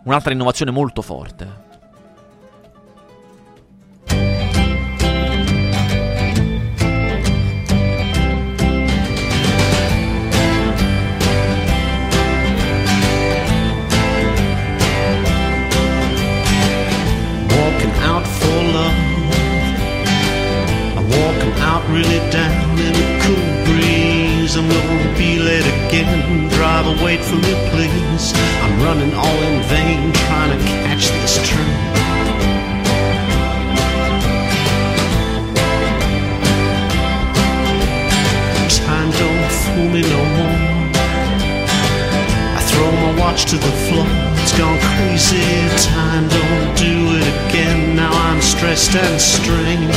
[0.04, 1.70] un'altra innovazione molto forte.
[21.92, 22.61] really down
[26.82, 28.34] Driver, wait for me, please.
[28.64, 31.78] I'm running all in vain, trying to catch this train.
[38.82, 40.62] Time don't fool me no more.
[42.58, 44.08] I throw my watch to the floor.
[44.42, 45.46] It's gone crazy.
[45.86, 47.96] Time don't do it again.
[47.96, 49.92] Now I'm stressed and strained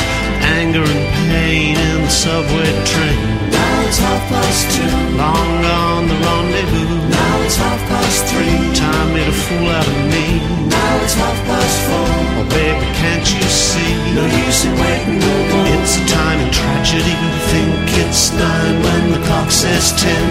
[0.59, 3.54] anger and pain in the subway train.
[3.85, 4.89] It's half past two.
[5.15, 7.05] Long gone the rendezvous.
[7.07, 8.57] Now it's half past three.
[8.73, 10.41] Time made a fool out of me.
[10.65, 12.09] Now it's half past four.
[12.41, 13.93] Oh baby, can't you see?
[14.17, 15.69] No use in waiting no more.
[15.77, 17.13] It's a time in tragedy.
[17.53, 20.25] Think it's nine when the clock says ten.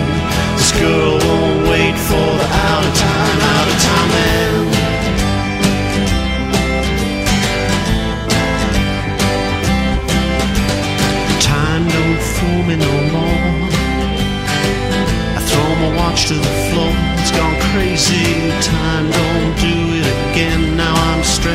[0.59, 3.34] This girl won't wait for the out of time,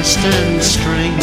[0.09, 1.21] And strained.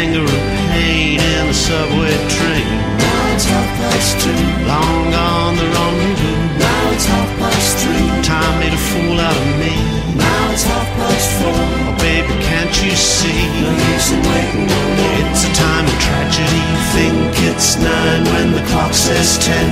[0.00, 2.66] Anger and pain in the subway train.
[2.96, 4.32] Now it's half past two.
[4.64, 6.58] Long gone the rendezvous.
[6.58, 8.08] Now it's half past three.
[8.24, 9.76] Time made a fool out of me.
[10.16, 11.52] Now it's half past four.
[11.52, 13.44] Oh baby, can't you see?
[13.60, 15.14] No use in waiting no more.
[15.28, 16.64] It's a time of tragedy.
[16.96, 19.68] Think it's nine when the clock says ten.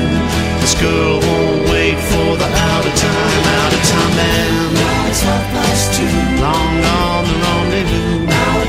[0.60, 4.74] This girl won't wait for the out of time, out of time man.
[4.76, 6.14] Now it's half past two.
[6.36, 8.21] Long gone the rendezvous.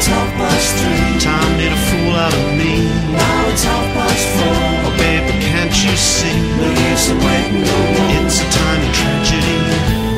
[0.03, 1.15] Now it's half past three.
[1.23, 2.91] Time made a fool out of me.
[3.15, 4.59] Now it's half past four.
[4.83, 6.43] Oh baby, can't you see?
[6.59, 8.11] No use in waiting no more.
[8.19, 9.55] It's a time of tragedy.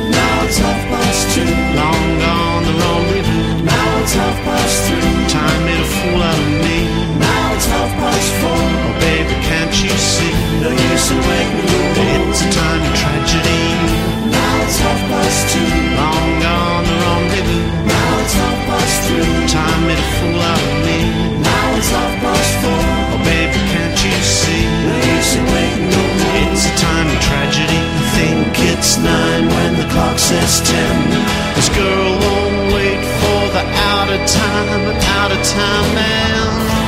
[0.10, 1.46] Now it's half past two.
[1.78, 3.62] Long gone the rendezvous.
[3.62, 5.06] Now it's half past three.
[5.30, 6.78] Time made a fool out of me.
[7.22, 8.58] Now it's half past four.
[8.58, 10.34] Oh baby, can't you see?
[10.66, 12.34] No use in waiting no more.
[12.34, 13.62] It's a time of tragedy.
[14.34, 15.62] Now it's half past two.
[15.94, 17.86] Long gone the rendezvous.
[17.86, 18.55] Now it's half
[18.86, 19.48] past three.
[19.50, 21.00] Time made a fool out of me.
[21.42, 22.86] Now it's half past four.
[23.14, 24.64] Oh baby, can't you see?
[24.86, 26.54] No use in waiting no more.
[26.54, 27.82] It's a time of tragedy.
[27.82, 30.96] I Think it's nine when the clock says ten.
[31.56, 34.84] This girl won't wait for the out of time,
[35.20, 36.85] out of time man.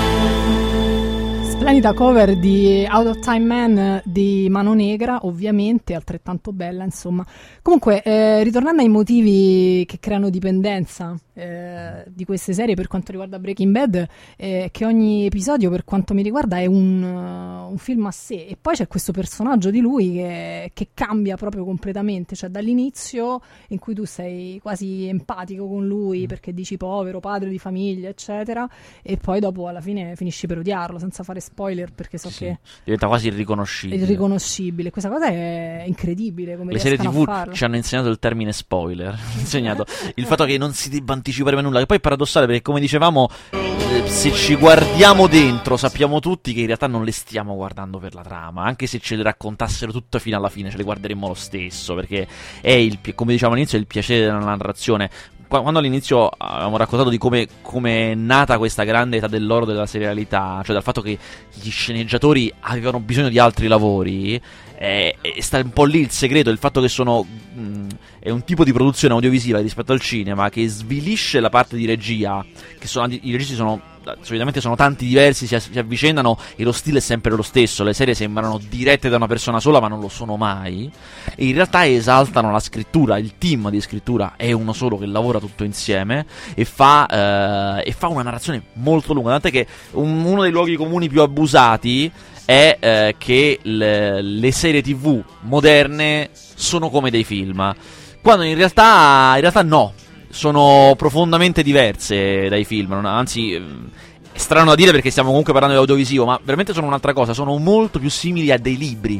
[1.68, 7.26] Splendida cover di Out of Time Man di Mano Negra, ovviamente, altrettanto bella, insomma.
[7.62, 13.38] Comunque, eh, ritornando ai motivi che creano dipendenza eh, di queste serie per quanto riguarda
[13.38, 18.06] Breaking Bad, eh, che ogni episodio, per quanto mi riguarda, è un, uh, un film
[18.06, 18.46] a sé.
[18.48, 23.80] E poi c'è questo personaggio di lui che, che, cambia proprio completamente, cioè dall'inizio in
[23.80, 26.28] cui tu sei quasi empatico con lui mm.
[26.28, 28.66] perché dici povero, padre di famiglia, eccetera,
[29.04, 31.56] e poi dopo alla fine finisci per odiarlo senza fare spoiler
[31.94, 32.46] perché so sì.
[32.46, 34.04] che diventa quasi irriconoscibile.
[34.04, 34.92] Irriconoscibile.
[34.92, 36.56] Questa cosa è incredibile.
[36.56, 39.18] Come Le serie TV ci hanno insegnato il termine spoiler.
[39.38, 41.80] insegnato il fatto che non si debba anticipare mai nulla.
[41.80, 46.60] Che poi è paradossale perché, come dicevamo, eh, se ci guardiamo dentro, sappiamo tutti che
[46.60, 48.64] in realtà non le stiamo guardando per la trama.
[48.64, 51.96] Anche se ce le raccontassero tutte fino alla fine, ce le guarderemmo lo stesso.
[51.96, 52.28] Perché
[52.62, 55.10] è il, come dicevamo all'inizio, è il piacere della narrazione
[55.48, 60.62] quando all'inizio avevamo raccontato di come, come, è nata questa grande età dell'oro della serialità,
[60.64, 61.18] cioè dal fatto che
[61.54, 64.40] gli sceneggiatori avevano bisogno di altri lavori,
[64.80, 67.24] eh, sta un po' lì il segreto, il fatto che sono.
[67.24, 67.88] Mh,
[68.20, 72.46] è un tipo di produzione audiovisiva rispetto al cinema che svilisce la parte di regia,
[72.78, 77.00] che sono, i registi sono solitamente sono tanti diversi, si, si, avvicendano e lo stile
[77.00, 77.84] è sempre lo stesso.
[77.84, 80.92] Le serie sembrano dirette da una persona sola, ma non lo sono mai.
[81.36, 85.40] E in realtà esaltano la scrittura, il team di scrittura è uno solo che lavora
[85.40, 89.32] tutto insieme e fa, eh, e fa una narrazione molto lunga.
[89.32, 92.12] Tant'è che un, uno dei luoghi comuni più abusati
[92.46, 97.76] è eh, che le, le serie tv moderne sono come dei film.
[98.22, 99.94] Quando in realtà, in realtà no,
[100.38, 103.90] sono profondamente diverse dai film, anzi ehm,
[104.32, 107.34] è strano da dire perché stiamo comunque parlando di audiovisivo, ma veramente sono un'altra cosa,
[107.34, 109.20] sono molto più simili a dei libri.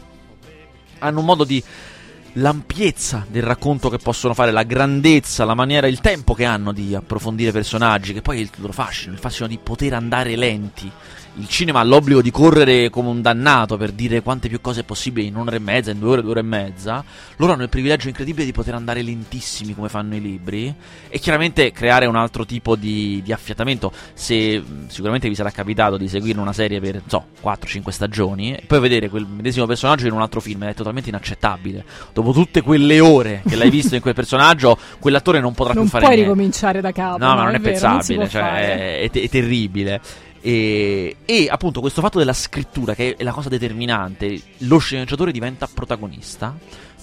[1.00, 1.62] Hanno un modo di
[2.34, 6.94] l'ampiezza del racconto che possono fare, la grandezza, la maniera, il tempo che hanno di
[6.94, 10.92] approfondire personaggi, che poi è il loro fascino, il fascino di poter andare lenti
[11.38, 14.84] il cinema ha l'obbligo di correre come un dannato per dire quante più cose è
[14.84, 17.04] possibile in un'ora e mezza, in due ore, due ore e mezza.
[17.38, 20.74] Loro hanno il privilegio incredibile di poter andare lentissimi come fanno i libri
[21.08, 23.92] e chiaramente creare un altro tipo di, di affiatamento.
[24.14, 28.80] Se sicuramente vi sarà capitato di seguire una serie per, so, 4-5 stagioni e poi
[28.80, 31.86] vedere quel medesimo personaggio in un altro film è totalmente inaccettabile.
[32.14, 35.92] Dopo tutte quelle ore che l'hai visto in quel personaggio, quell'attore non potrà non più
[35.92, 36.26] fare niente.
[36.26, 37.18] Non puoi ricominciare da capo.
[37.18, 40.02] No, ma non è, è vero, pensabile, non cioè, è, è, è terribile.
[40.42, 45.68] E, e, appunto questo fatto della scrittura, che è la cosa determinante, lo sceneggiatore diventa
[45.72, 46.56] protagonista,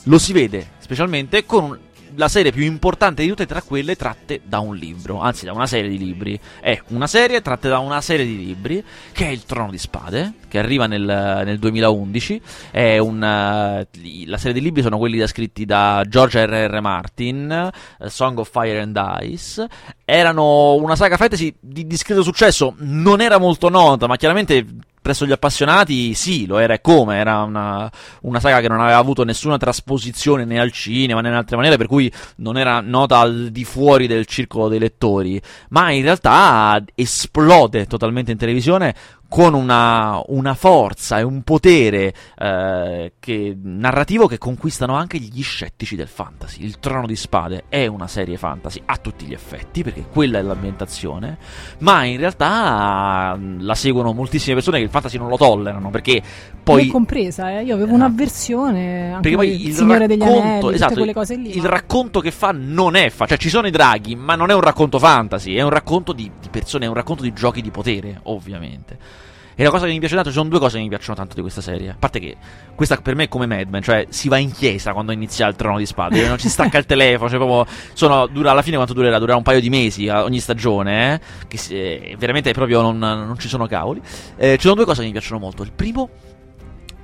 [0.05, 1.79] lo si vede specialmente con
[2.17, 5.67] la serie più importante di tutte tra quelle tratte da un libro, anzi da una
[5.67, 6.39] serie di libri.
[6.61, 10.35] È una serie tratte da una serie di libri che è Il Trono di Spade,
[10.49, 11.03] che arriva nel,
[11.45, 12.41] nel 2011.
[12.71, 16.81] È un, uh, la serie di libri sono quelli scritti da George R.R.
[16.81, 19.67] Martin, uh, Song of Fire and Ice.
[20.05, 24.65] Erano una saga fantasy di discreto successo, non era molto nota, ma chiaramente
[25.05, 27.93] presso gli appassionati sì, lo era e come, era una,
[28.23, 31.77] una, saga che non aveva avuto nessuna trasposizione né al cinema né in altre maniere,
[31.77, 35.39] per cui non era nota al di fuori del circolo dei lettori,
[35.69, 38.95] ma in realtà esplode totalmente in televisione
[39.35, 45.97] con una, una, forza e un potere eh, che, narrativo che conquistano anche gli scettici
[45.97, 46.63] del fantasy.
[46.63, 50.43] Il Trono di Spade è una serie fantasy a tutti gli effetti, perché quella è
[50.43, 51.37] l'ambientazione,
[51.79, 56.23] ma in realtà la seguono moltissime persone che il fantasy non lo tollerano, perché
[56.63, 56.87] poi...
[56.87, 57.65] L'ho compresa, eh?
[57.65, 61.35] io avevo eh, un'avversione anche perché poi il Signore racconto, degli Anelli, esatto, quelle cose
[61.35, 61.57] lì.
[61.57, 61.71] Il ma...
[61.71, 64.61] racconto che fa non è fa, cioè ci sono i draghi, ma non è un
[64.61, 68.21] racconto fantasy, è un racconto di, di persone, è un racconto di giochi di potere,
[68.23, 69.24] ovviamente.
[69.57, 71.35] E la cosa che mi piace tanto, ci sono due cose che mi piacciono tanto
[71.35, 71.91] di questa serie.
[71.91, 72.37] A parte che
[72.75, 75.55] questa per me è come Mad Men, cioè si va in chiesa quando inizia il
[75.55, 78.95] trono di spade, non ci stacca il telefono, cioè proprio sono, dura, alla fine quanto
[78.95, 79.19] durerà?
[79.19, 83.39] Durerà un paio di mesi ogni stagione, eh, che si, eh, veramente proprio non, non,
[83.39, 84.01] ci sono cavoli.
[84.37, 85.63] Eh, ci sono due cose che mi piacciono molto.
[85.63, 86.09] Il primo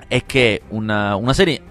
[0.09, 1.63] è che una, una serie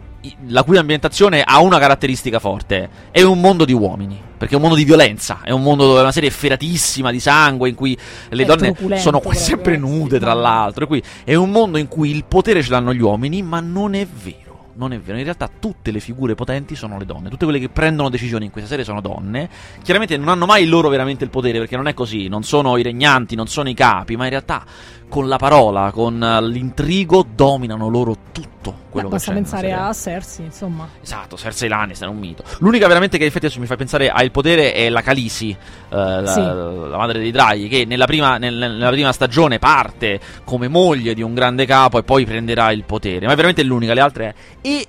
[0.48, 4.62] la cui ambientazione ha una caratteristica forte, è un mondo di uomini, perché è un
[4.62, 7.98] mondo di violenza, è un mondo dove è una serie efferatissima di sangue in cui
[8.30, 11.90] le è donne sono proprio, sempre nude tra l'altro, e qui è un mondo in
[11.90, 14.48] cui il potere ce l'hanno gli uomini, ma non è vero
[14.80, 15.18] non è vero.
[15.18, 17.30] In realtà tutte le figure potenti sono le donne.
[17.30, 19.50] Tutte quelle che prendono decisioni in questa serie sono donne.
[19.84, 22.30] Chiaramente non hanno mai loro veramente il potere, perché non è così.
[22.30, 24.64] Non sono i regnanti, non sono i capi, ma in realtà
[25.10, 29.92] con la parola, con eh, l'intrigo, dominano loro tutto quello Beh, che basta pensare a
[29.94, 30.88] Cersei, insomma.
[31.02, 32.44] Esatto, Cersei Lannister è un mito.
[32.60, 35.58] L'unica veramente che in effetti mi fa pensare ha il potere è la Khaleesi, eh,
[35.90, 36.40] la, sì.
[36.40, 41.24] la, madre dei draghi, che nella prima, nel, nella prima, stagione parte come moglie di
[41.24, 43.26] un grande capo e poi prenderà il potere.
[43.26, 44.36] Ma è veramente l'unica, le altre...
[44.62, 44.86] E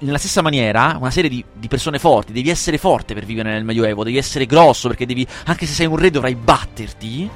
[0.00, 3.64] nella stessa maniera, una serie di, di, persone forti, devi essere forte per vivere nel
[3.64, 7.30] Medioevo, devi essere grosso perché devi, anche se sei un re dovrai batterti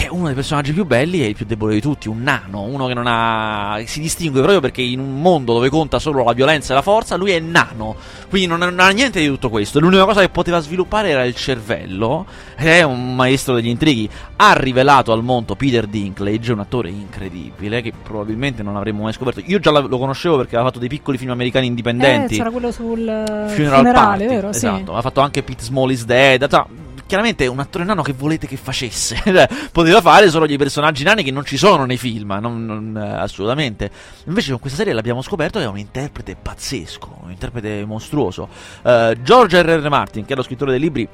[0.00, 2.86] è uno dei personaggi più belli e il più debole di tutti, un nano, uno
[2.86, 3.78] che non ha.
[3.84, 7.16] si distingue proprio perché in un mondo dove conta solo la violenza e la forza,
[7.16, 7.96] lui è nano.
[8.30, 9.78] Quindi non, non ha niente di tutto questo.
[9.78, 12.24] L'unica cosa che poteva sviluppare era il cervello.
[12.56, 14.08] Ed è un maestro degli intrighi.
[14.36, 19.42] Ha rivelato al mondo Peter Dinklage, un attore incredibile che probabilmente non avremmo mai scoperto.
[19.44, 22.34] Io già lo conoscevo perché aveva fatto dei piccoli film americani indipendenti.
[22.34, 24.48] Eh, c'era quello sul Funeral, funerale, Party, vero?
[24.48, 24.98] Esatto, sì.
[24.98, 26.48] ha fatto anche Pete Small is Dead.
[26.48, 26.64] Cioè,
[27.10, 29.20] chiaramente un attore nano che volete che facesse?
[29.40, 32.96] Cioè, poteva fare solo dei personaggi nani che non ci sono nei film, non, non,
[32.96, 33.90] eh, assolutamente.
[34.26, 38.48] Invece con questa serie l'abbiamo scoperto che è un interprete pazzesco, un interprete mostruoso.
[38.82, 39.88] Uh, George R.R.
[39.88, 41.08] Martin, che è lo scrittore dei libri,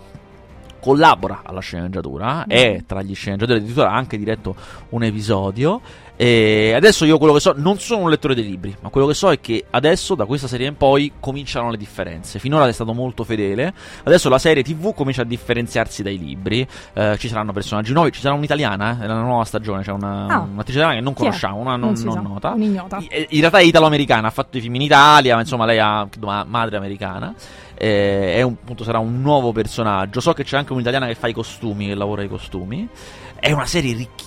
[0.80, 4.54] collabora alla sceneggiatura, è tra gli sceneggiatori addirittura ha anche diretto
[4.90, 5.80] un episodio.
[6.16, 9.12] E adesso io quello che so, non sono un lettore dei libri, ma quello che
[9.14, 12.38] so è che adesso da questa serie in poi cominciano le differenze.
[12.38, 13.72] Finora è stato molto fedele,
[14.04, 16.66] adesso la serie TV comincia a differenziarsi dai libri.
[16.94, 20.38] Eh, ci saranno personaggi nuovi, ci sarà un'italiana, eh, nella nuova stagione, c'è una, ah,
[20.50, 22.50] un'attrice italiana che non conosciamo, una non, non, non nota.
[22.52, 22.98] Un'ignota.
[23.28, 26.08] In realtà è italo-americana, ha fatto i film in Italia, ma insomma lei ha
[26.46, 27.34] madre americana.
[27.78, 30.20] Eh, un, appunto, sarà un nuovo personaggio.
[30.20, 32.88] So che c'è anche un'italiana che fa i costumi, che lavora i costumi.
[33.38, 34.25] È una serie ricchissima,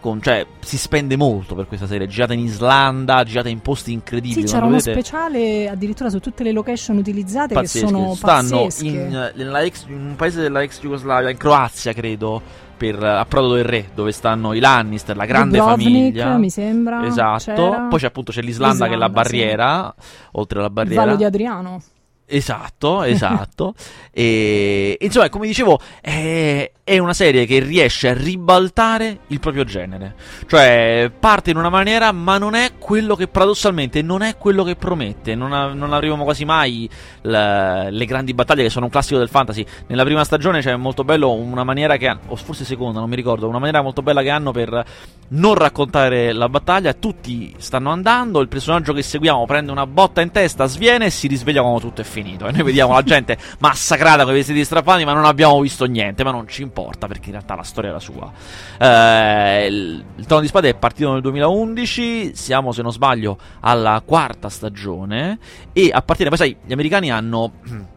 [0.00, 4.46] con, cioè si spende molto per questa serie, girata in Islanda, girata in posti incredibili.
[4.46, 4.92] Sì, c'era uno vedete...
[4.92, 7.86] speciale addirittura su tutte le location utilizzate pazzesche.
[7.86, 9.32] che sono Stanno in,
[9.62, 12.42] ex, in, un paese della ex Jugoslavia, in Croazia credo,
[12.76, 16.36] per Approdo del Re, dove stanno i Lannister, la grande Dubrovnik, famiglia.
[16.36, 17.06] mi sembra.
[17.06, 17.38] Esatto.
[17.38, 17.86] c'era.
[17.88, 19.94] Poi c'è appunto c'è l'Islanda, che è la Islanda, barriera,
[20.32, 21.04] oltre alla Il barriera.
[21.04, 21.82] Vallo di Adriano.
[22.26, 23.74] Esatto, esatto.
[24.10, 30.14] e insomma, come dicevo, è, è una serie che riesce a ribaltare il proprio genere.
[30.46, 34.76] Cioè, parte in una maniera, ma non è quello che paradossalmente non è quello che
[34.76, 35.34] promette.
[35.34, 36.86] Non, a- non avremo quasi mai
[37.22, 39.64] la- le grandi battaglie che sono un classico del fantasy.
[39.86, 43.16] Nella prima stagione c'è molto bello una maniera che hanno, o forse seconda, non mi
[43.16, 44.84] ricordo, una maniera molto bella che hanno per
[45.28, 46.92] non raccontare la battaglia.
[46.92, 51.28] Tutti stanno andando, il personaggio che seguiamo prende una botta in testa, sviene e si
[51.28, 52.46] risveglia quando tutto è finito.
[52.46, 56.22] E noi vediamo la gente massacrata con i vestiti strappati, ma non abbiamo visto niente,
[56.24, 58.32] ma non ci importa perché in realtà la storia è la sua.
[58.78, 64.02] Eh, il, il Trono di Spade è partito nel 2011, siamo se non sbaglio alla
[64.04, 65.38] quarta stagione
[65.72, 67.52] e a partire, poi sai, gli americani hanno...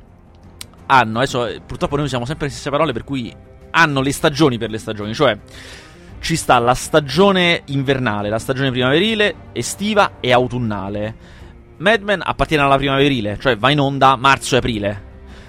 [0.89, 3.33] hanno, adesso eh, purtroppo noi usiamo sempre le stesse parole per cui
[3.71, 5.37] hanno le stagioni per le stagioni, cioè
[6.19, 11.35] ci sta la stagione invernale, la stagione primaverile, estiva e autunnale.
[11.77, 15.06] Mad Men appartiene alla primaverile, cioè va in onda marzo e aprile.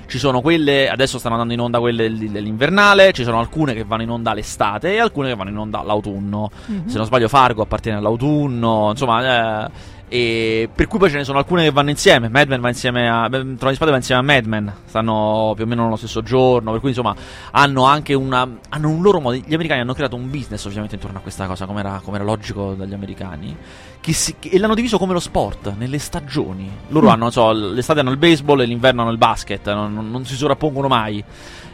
[0.08, 3.84] Ci sono quelle, adesso stanno andando in onda quelle del- dell'invernale, ci sono alcune che
[3.84, 6.50] vanno in onda l'estate e alcune che vanno in onda l'autunno.
[6.66, 6.86] Mhm.
[6.88, 9.66] Se non sbaglio Fargo appartiene all'autunno, insomma...
[9.66, 12.28] eh, e per cui poi ce ne sono alcune che vanno insieme.
[12.28, 13.28] Mad Men va insieme a.
[13.28, 14.72] Trono di Spade va insieme a Mad Men.
[14.86, 16.70] Stanno più o meno nello stesso giorno.
[16.72, 17.14] Per cui, insomma,
[17.52, 18.48] hanno anche una.
[18.70, 19.36] Hanno un loro modo.
[19.36, 22.24] Gli americani hanno creato un business, ovviamente, intorno a questa cosa, come era, come era
[22.24, 23.56] logico dagli americani.
[24.00, 26.70] Che si- che- e l'hanno diviso come lo sport, nelle stagioni.
[26.88, 27.10] Loro Mm.
[27.10, 29.66] hanno, non so, l'estate hanno il baseball e l'inverno hanno il basket.
[29.72, 31.22] Non- non si sovrappongono mai.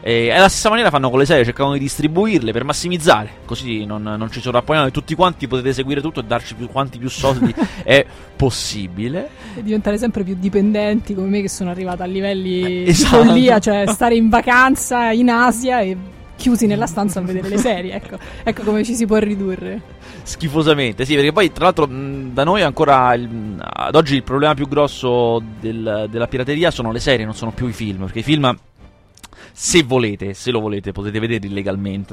[0.06, 4.02] E alla stessa maniera fanno con le serie, cercano di distribuirle per massimizzare, così non,
[4.02, 7.54] non ci sovrapponiamo e tutti quanti potete seguire tutto e darci più, quanti più soldi
[7.82, 8.04] è
[8.36, 9.30] possibile.
[9.56, 13.24] E diventare sempre più dipendenti come me che sono arrivata a livelli Eh, di esatto.
[13.24, 15.96] follia, cioè stare in vacanza in Asia e
[16.36, 17.94] chiusi nella stanza a vedere le serie.
[17.96, 19.80] Ecco, ecco come ci si può ridurre.
[20.22, 24.52] Schifosamente, sì, perché poi tra l'altro mh, da noi ancora il- ad oggi il problema
[24.52, 28.22] più grosso del- della pirateria sono le serie, non sono più i film, perché i
[28.22, 28.54] film
[29.56, 32.12] se volete, se lo volete, potete vederli legalmente,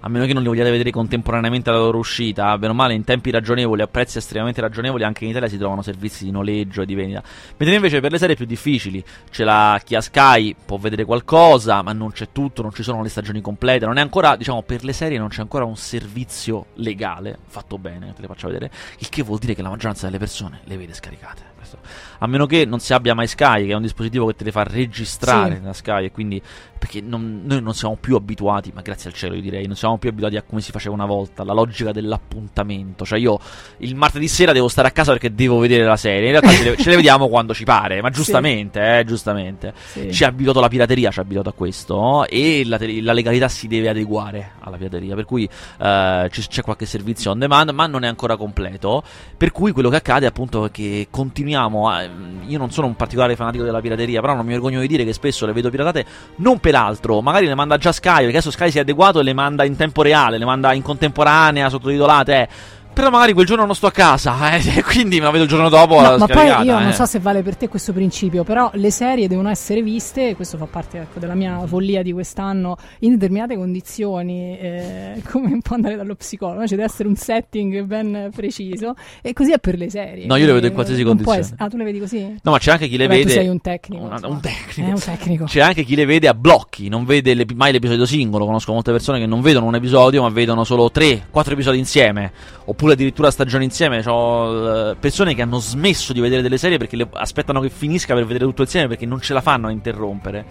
[0.00, 3.04] a meno che non li vogliate vedere contemporaneamente alla loro uscita, bene o male in
[3.04, 6.86] tempi ragionevoli, a prezzi estremamente ragionevoli, anche in Italia si trovano servizi di noleggio e
[6.86, 7.22] di vendita.
[7.58, 11.82] Mentre invece per le serie più difficili, ce l'ha chi ha Sky, può vedere qualcosa,
[11.82, 14.82] ma non c'è tutto, non ci sono le stagioni complete, non è ancora, diciamo, per
[14.82, 18.70] le serie non c'è ancora un servizio legale fatto bene, te le faccio vedere,
[19.00, 21.42] il che vuol dire che la maggioranza delle persone le vede scaricate.
[21.58, 21.78] Questo-
[22.20, 24.52] A meno che non si abbia mai Sky, che è un dispositivo che te le
[24.52, 25.60] fa registrare Sì.
[25.60, 26.40] da Sky e quindi
[26.78, 29.98] perché non- noi non siamo più abituati, ma grazie al cielo io direi, non siamo
[29.98, 33.04] più abituati a come si faceva una volta, la logica dell'appuntamento.
[33.04, 33.38] Cioè io
[33.78, 36.70] il martedì sera devo stare a casa perché devo vedere la serie, in realtà ce
[36.70, 38.14] le, ce le vediamo quando ci pare, ma Sì.
[38.14, 39.74] giustamente, eh, giustamente.
[39.86, 40.12] Sì.
[40.12, 43.66] Ci ha abituato la pirateria, ci ha abituato a questo e la, la legalità si
[43.66, 48.08] deve adeguare alla pirateria, per cui eh, c'è qualche servizio on demand, ma non è
[48.08, 49.02] ancora completo,
[49.36, 52.02] per cui quello che accade appunto è che continuiamo a...
[52.46, 55.12] Io non sono un particolare fanatico della pirateria, però non mi vergogno di dire che
[55.12, 56.04] spesso le vedo piratate
[56.36, 59.22] non per altro, magari le manda già Sky, perché adesso Sky si è adeguato e
[59.22, 62.48] le manda in tempo reale, le manda in contemporanea, sottotitolate, eh.
[62.92, 65.68] Però magari quel giorno non sto a casa, eh, quindi me la vedo il giorno
[65.68, 66.00] dopo.
[66.00, 66.92] No, ma poi io non eh.
[66.92, 70.66] so se vale per te questo principio, però le serie devono essere viste, questo fa
[70.66, 75.94] parte ecco, della mia follia di quest'anno, in determinate condizioni, eh, come un po' andare
[75.94, 80.26] dallo psicologo, ci deve essere un setting ben preciso, e così è per le serie.
[80.26, 81.40] No, io le vedo in qualsiasi non condizione.
[81.40, 82.36] ess- ah, tu le vedi così?
[82.42, 83.40] No, ma c'è anche chi le Vabbè, tu vede.
[83.40, 84.88] sei un tecnico, Una- un tecnico.
[84.90, 85.44] Un tecnico.
[85.44, 88.44] C'è anche chi le vede a blocchi, non vede l'ep- mai l'episodio singolo.
[88.44, 92.32] Conosco molte persone che non vedono un episodio, ma vedono solo 3-4 episodi insieme.
[92.64, 94.02] Oppure addirittura stagioni insieme.
[94.06, 98.24] Ho persone che hanno smesso di vedere delle serie perché le- aspettano che finisca per
[98.24, 100.44] vedere tutto insieme perché non ce la fanno a interrompere.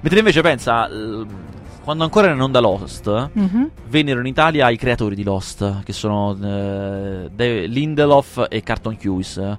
[0.00, 0.88] Mentre invece pensa,
[1.82, 3.70] quando ancora era in onda Lost, Mhm.
[3.88, 9.56] vennero in Italia i creatori di Lost, che sono eh, Lindelof e Carton Hughes.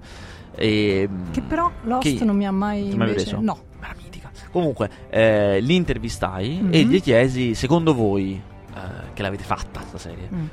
[0.55, 3.39] E, Che però Lost che- non mi ha mai, hai mai invece- preso?
[3.41, 3.57] No.
[4.03, 4.32] Mitica.
[4.51, 6.74] Comunque, eh, li intervistai Mhm.
[6.74, 8.41] e gli chiesi, secondo voi,
[8.74, 8.80] eh,
[9.13, 10.30] che l'avete fatta questa serie?
[10.34, 10.45] Mm.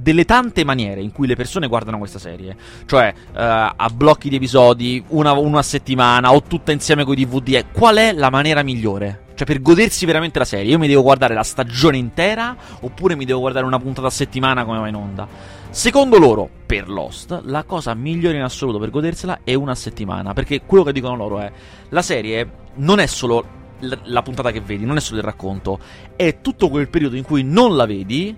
[0.00, 4.36] Delle tante maniere in cui le persone guardano questa serie, cioè eh, a blocchi di
[4.36, 8.30] episodi, una, uno a settimana o tutta insieme con i DVD, eh, qual è la
[8.30, 9.24] maniera migliore?
[9.34, 13.24] Cioè, per godersi veramente la serie, io mi devo guardare la stagione intera oppure mi
[13.24, 15.28] devo guardare una puntata a settimana come va in onda?
[15.70, 20.32] Secondo loro, per Lost, la cosa migliore in assoluto per godersela è una settimana.
[20.32, 21.52] Perché quello che dicono loro è:
[21.90, 25.78] la serie non è solo la puntata che vedi, non è solo il racconto,
[26.16, 28.34] è tutto quel periodo in cui non la vedi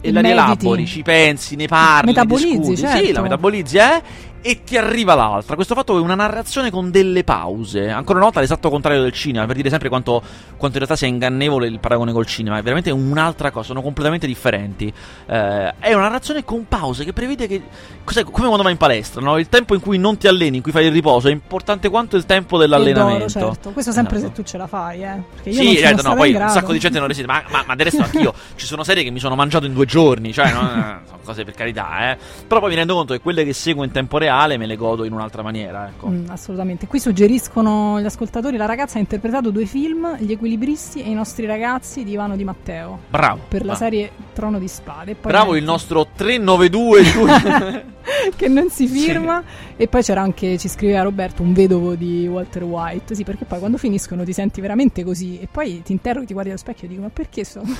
[0.00, 2.76] e la rielabori, ci pensi, ne parli, metabolizzi, discuti.
[2.76, 3.04] certo.
[3.06, 4.02] Sì, la metabolizzi, eh?
[4.42, 5.54] E ti arriva l'altra.
[5.54, 7.90] Questo fatto è una narrazione con delle pause.
[7.90, 10.22] Ancora una volta l'esatto contrario del cinema, per dire sempre quanto,
[10.56, 12.56] quanto in realtà sia ingannevole il paragone col cinema.
[12.56, 14.90] È veramente un'altra cosa, sono completamente differenti.
[15.26, 17.62] Eh, è una narrazione con pause che prevede che.
[18.02, 19.36] Cos'è, come quando vai in palestra, no?
[19.36, 22.16] Il tempo in cui non ti alleni, in cui fai il riposo, è importante quanto
[22.16, 23.38] il tempo dell'allenamento.
[23.38, 23.70] D'oro, certo.
[23.72, 24.34] Questo sempre Esatto.
[24.34, 25.22] se tu ce la fai, eh.
[25.34, 27.74] Perché io Sì, certo, no, poi un sacco di gente non resiste, ma, ma, ma
[27.74, 28.32] del resto anch'io.
[28.56, 31.44] Ci sono serie che mi sono mangiato in due giorni, cioè, no, no, sono cose
[31.44, 32.18] per carità, eh.
[32.46, 35.04] Però poi mi rendo conto che quelle che seguo in tempo reale me le godo
[35.04, 36.08] in un'altra maniera, ecco.
[36.08, 36.86] Mm, assolutamente.
[36.86, 41.46] Qui suggeriscono gli ascoltatori: la ragazza ha interpretato due film, Gli equilibristi e i nostri
[41.46, 43.00] ragazzi di Ivano Di Matteo.
[43.08, 43.40] Bravo.
[43.48, 43.78] Per la bravo.
[43.78, 45.16] serie Trono di Spade.
[45.16, 47.84] Poi Bravo il nostro 392
[48.36, 49.42] che non si firma.
[49.76, 53.14] E poi c'era anche, ci scriveva Roberto, un vedovo di Walter White.
[53.14, 55.40] Sì, perché poi quando finiscono ti senti veramente così.
[55.40, 57.64] E poi ti interroghi, ti guardi allo specchio e dico: Ma perché sono,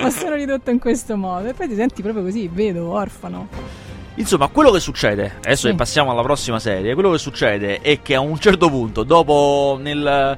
[0.00, 1.48] ma sono ridotto in questo modo?
[1.48, 3.79] E poi ti senti proprio così, vedovo, orfano.
[4.20, 5.70] Insomma, quello che succede, adesso Sì.
[5.70, 9.78] che passiamo alla prossima serie, quello che succede è che a un certo punto, dopo
[9.80, 10.36] nel,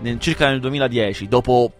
[0.00, 1.72] nel- circa nel 2010, dopo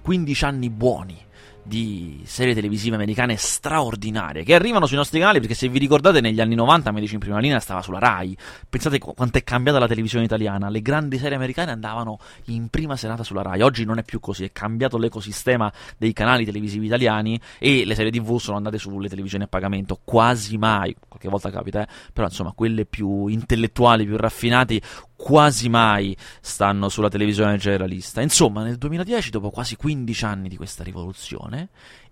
[0.00, 1.18] 15 anni buoni
[1.64, 6.40] di serie televisive americane straordinarie che arrivano sui nostri canali perché se vi ricordate negli
[6.40, 8.36] anni 90 Medici in prima linea stava sulla Rai.
[8.68, 10.68] Pensate qu- quanto è cambiata la televisione italiana.
[10.68, 13.62] Le grandi serie americane andavano in prima serata sulla Rai.
[13.62, 18.10] Oggi non è più così è cambiato l'ecosistema dei canali televisivi italiani e le serie
[18.10, 19.98] tv sono andate sulle televisioni a pagamento.
[20.02, 21.86] Quasi mai qualche volta capita eh?
[22.12, 24.80] però insomma quelle più intellettuali più raffinati
[25.22, 28.20] quasi mai stanno sulla televisione generalista.
[28.20, 31.68] Insomma, nel 2010, dopo quasi 15 anni di questa rivoluzione,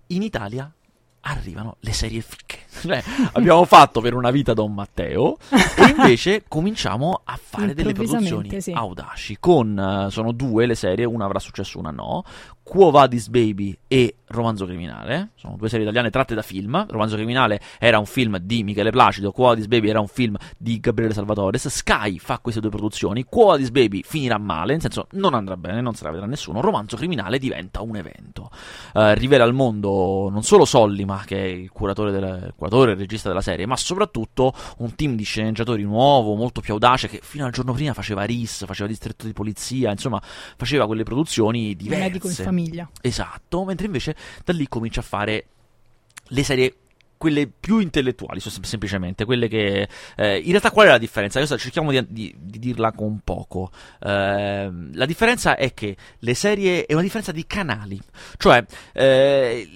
[0.07, 0.71] in Italia
[1.21, 2.59] arrivano le serie ficche.
[2.81, 3.03] Cioè,
[3.33, 8.71] abbiamo fatto per una vita Don Matteo e invece cominciamo a fare delle produzioni sì.
[8.71, 9.37] audaci.
[9.41, 12.23] Con, eh, sono due le serie, una avrà successo, una no.
[12.71, 15.31] Quo Vadis Baby e Romanzo Criminale.
[15.35, 16.85] Sono due serie italiane tratte da film.
[16.87, 20.79] Romanzo Criminale era un film di Michele Placido, Quo Vadis Baby era un film di
[20.79, 21.67] Gabriele Salvatores.
[21.67, 23.25] Sky fa queste due produzioni.
[23.25, 26.61] Quo Vadis Baby finirà male, nel senso non andrà bene, non se la vedrà nessuno.
[26.61, 28.49] Romanzo Criminale diventa un evento.
[28.93, 32.97] Eh, rivela al mondo non solo Sollima, che è il curatore, del, il curatore il
[32.97, 37.43] regista della serie, ma soprattutto un team di sceneggiatori nuovo, molto più audace, che fino
[37.43, 42.03] al giorno prima faceva RIS, faceva Distretto di Polizia, insomma, faceva quelle produzioni diverse.
[42.03, 42.59] medico in famiglia.
[43.01, 45.45] Esatto, mentre invece da lì comincia a fare
[46.27, 46.75] le serie
[47.21, 49.87] quelle più intellettuali, so- semplicemente, quelle che...
[50.15, 51.37] eh, in realtà qual è la differenza?
[51.37, 53.69] Adesso cerchiamo di, di- di dirla con poco.
[53.99, 56.87] Ehm, la differenza è che le serie...
[56.87, 58.01] è una differenza di canali.
[58.37, 59.69] Cioè, eh,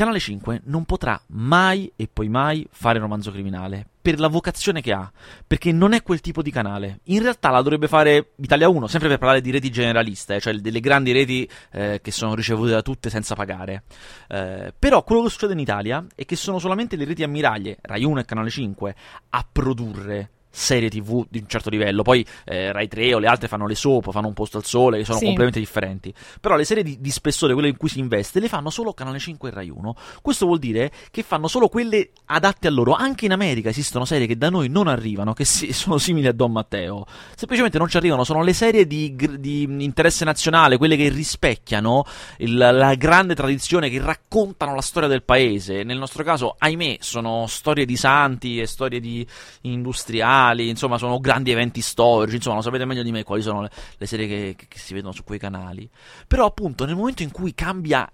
[0.00, 4.94] Canale 5 non potrà mai e poi mai fare romanzo criminale per la vocazione che
[4.94, 5.12] ha,
[5.46, 7.00] perché non è quel tipo di canale.
[7.08, 10.80] In realtà la dovrebbe fare Italia 1, sempre per parlare di reti generaliste, cioè delle
[10.80, 13.82] grandi reti eh, che sono ricevute da tutte senza pagare.
[14.28, 18.02] Eh, però quello che succede in Italia è che sono solamente le reti ammiraglie, Rai
[18.02, 18.94] 1 e Canale 5,
[19.28, 22.02] a produrre serie tv di un certo livello.
[22.02, 24.98] Poi eh, Rai 3 o le altre fanno le soap, fanno un posto al sole,
[24.98, 25.24] che sono Sì.
[25.26, 26.12] completamente differenti.
[26.40, 29.18] Però le serie di, di spessore, quelle in cui si investe, le fanno solo Canale
[29.18, 29.94] 5 e Rai 1.
[30.22, 32.94] Questo vuol dire che fanno solo quelle adatte a loro.
[32.94, 36.32] Anche in America esistono serie che da noi non arrivano, che si- sono simili a
[36.32, 37.06] Don Matteo.
[37.36, 42.04] Semplicemente non ci arrivano, sono le serie di, di interesse nazionale, quelle che rispecchiano
[42.38, 45.82] il- la grande tradizione, che raccontano la storia del paese.
[45.84, 49.26] Nel nostro caso, ahimè, sono storie di santi e storie di
[49.62, 52.36] industriali, insomma, sono grandi eventi storici.
[52.36, 54.94] Insomma, lo sapete meglio di me quali sono le, le serie che, che- che si
[54.94, 55.88] vedono su quei canali.
[56.26, 58.10] Però, appunto, nel momento in cui cambia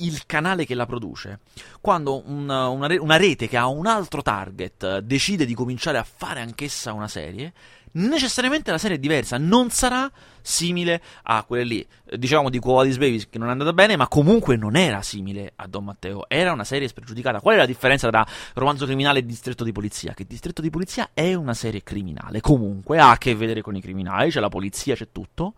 [0.00, 1.40] il canale che la produce,
[1.80, 6.04] quando una, una una rete che ha un altro target eh, decide di cominciare a
[6.04, 7.52] fare anch'essa una serie,
[7.92, 10.10] necessariamente la serie è diversa, non sarà
[10.48, 11.86] simile a quelle lì.
[12.16, 15.52] Dicevamo di Quo Vadis Babies che non è andata bene, ma comunque non era simile
[15.56, 17.40] a Don Matteo, era una serie spregiudicata.
[17.40, 20.14] Qual è la differenza tra romanzo criminale e distretto di polizia?
[20.14, 23.80] Che distretto di polizia è una serie criminale, comunque ha a che vedere con i
[23.80, 25.54] criminali, c'è la polizia, c'è tutto,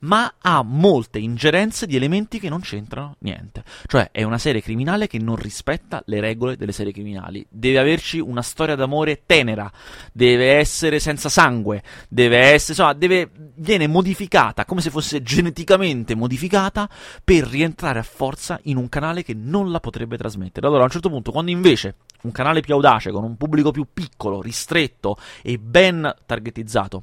[0.00, 3.64] ma ha molte ingerenze di elementi che non c'entrano niente.
[3.86, 7.46] Cioè è una serie criminale che non rispetta le regole delle serie criminali.
[7.48, 9.70] Deve averci una storia d'amore tenera,
[10.12, 16.88] deve essere senza sangue, deve essere, insomma, deve, viene modificata come se fosse geneticamente modificata
[17.22, 20.66] per rientrare a forza in un canale che non la potrebbe trasmettere.
[20.66, 23.86] Allora a un certo punto, quando invece un canale più audace, con un pubblico più
[23.92, 27.02] piccolo, ristretto e ben targetizzato,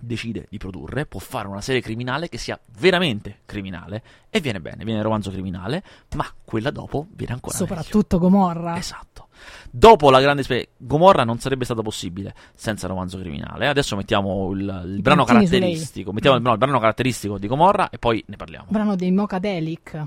[0.00, 4.84] decide di produrre, può fare una serie criminale che sia veramente criminale e viene bene,
[4.84, 5.82] viene romanzo criminale,
[6.14, 7.74] ma quella dopo viene ancora meglio.
[7.74, 8.76] Soprattutto Gomorra.
[8.76, 9.28] Esatto.
[9.70, 13.68] Dopo la grande spe- Gomorra non sarebbe stata possibile senza romanzo criminale.
[13.68, 15.34] Adesso mettiamo il, il brano lei.
[15.34, 16.12] caratteristico.
[16.12, 18.66] Mettiamo il, no, il brano caratteristico di Gomorra e poi ne parliamo.
[18.68, 20.06] Brano dei Mocadelic.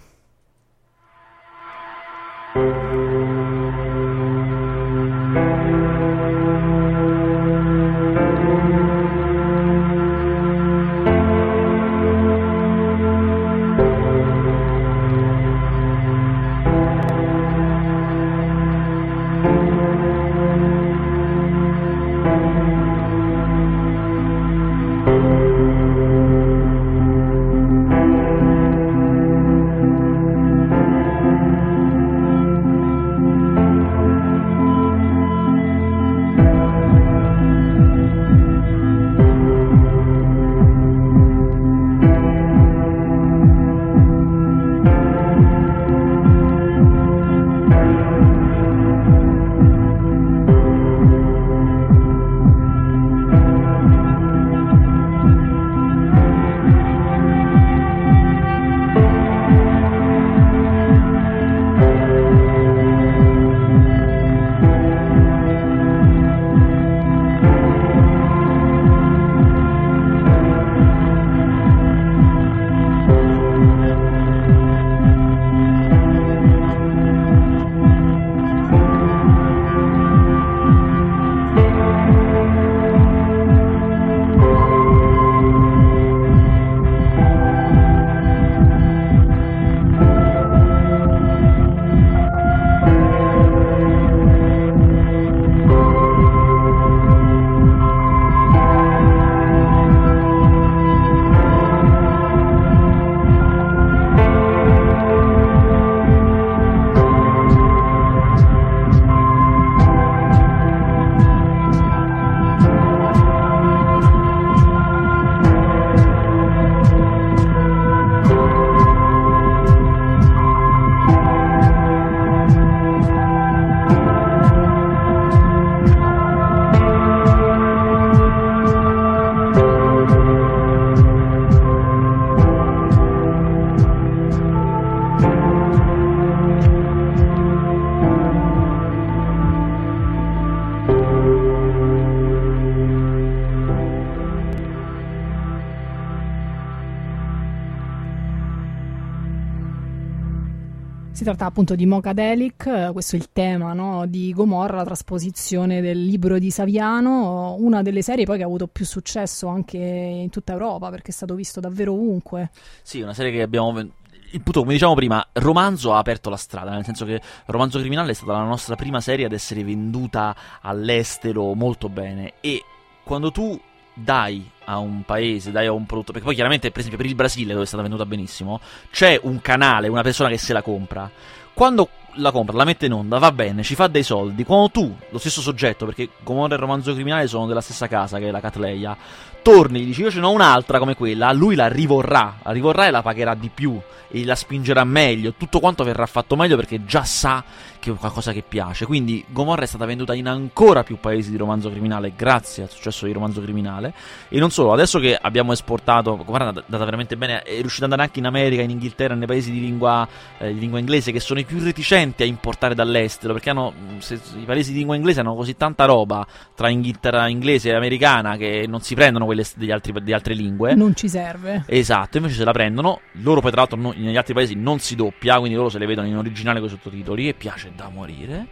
[151.42, 156.00] Tratta appunto di Mocadelic, eh, questo è il tema no, di Gomorra, la trasposizione del
[156.00, 160.52] libro di Saviano, una delle serie poi che ha avuto più successo anche in tutta
[160.52, 162.52] Europa perché è stato visto davvero ovunque.
[162.84, 166.74] Sì, una serie che abbiamo il punto, come diciamo prima, romanzo ha aperto la strada,
[166.74, 171.56] nel senso che Romanzo Criminale è stata la nostra prima serie ad essere venduta all'estero
[171.56, 172.64] molto bene e
[173.04, 173.60] quando tu
[173.96, 177.16] dai a un paese, dai a un prodotto, perché poi chiaramente per esempio per il
[177.16, 181.10] Brasile dove è stata venduta benissimo, c'è un canale, una persona che se la compra.
[181.54, 184.44] Quando la compra, la mette in onda, va bene, ci fa dei soldi.
[184.44, 188.20] Quando tu, lo stesso soggetto, perché Gomorra e il romanzo criminale sono della stessa casa
[188.20, 188.98] che è la Catleia,
[189.42, 192.92] torni, gli dici io ce n'ho un'altra come quella, lui la rivorrà, la rivorrà e
[192.92, 197.04] la pagherà di più e la spingerà meglio, tutto quanto verrà fatto meglio perché già
[197.04, 197.44] sa
[197.80, 198.86] che è qualcosa che piace.
[198.86, 203.06] Quindi Gomorra è stata venduta in ancora più paesi di romanzo criminale grazie al successo
[203.06, 203.94] di romanzo criminale.
[204.30, 207.92] E non solo, adesso che abbiamo esportato, Gomorra è andata veramente bene, è riuscita ad
[207.92, 210.08] andare anche in America, in Inghilterra, nei paesi di lingua,
[210.38, 214.20] eh, di lingua inglese che sono i più reticenti a importare dall'estero, perché hanno, se,
[214.38, 216.26] i paesi di lingua inglese hanno così tanta roba
[216.56, 220.76] tra Inghilterra inglese e americana che non si prendono quelle degli altri, di altre lingue.
[220.76, 221.64] Non ci serve.
[221.68, 224.96] Esatto, invece se la prendono, loro poi tra l'altro no, negli altri paesi non si
[224.96, 228.48] doppia, quindi loro se le vedono in originale con i sottotitoli e piace da morire.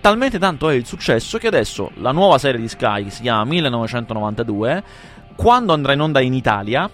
[0.00, 3.44] Talmente tanto è il successo che adesso la nuova serie di Sky, che si chiama
[3.44, 4.82] 1992,
[5.34, 6.90] quando andrà in onda in Italia,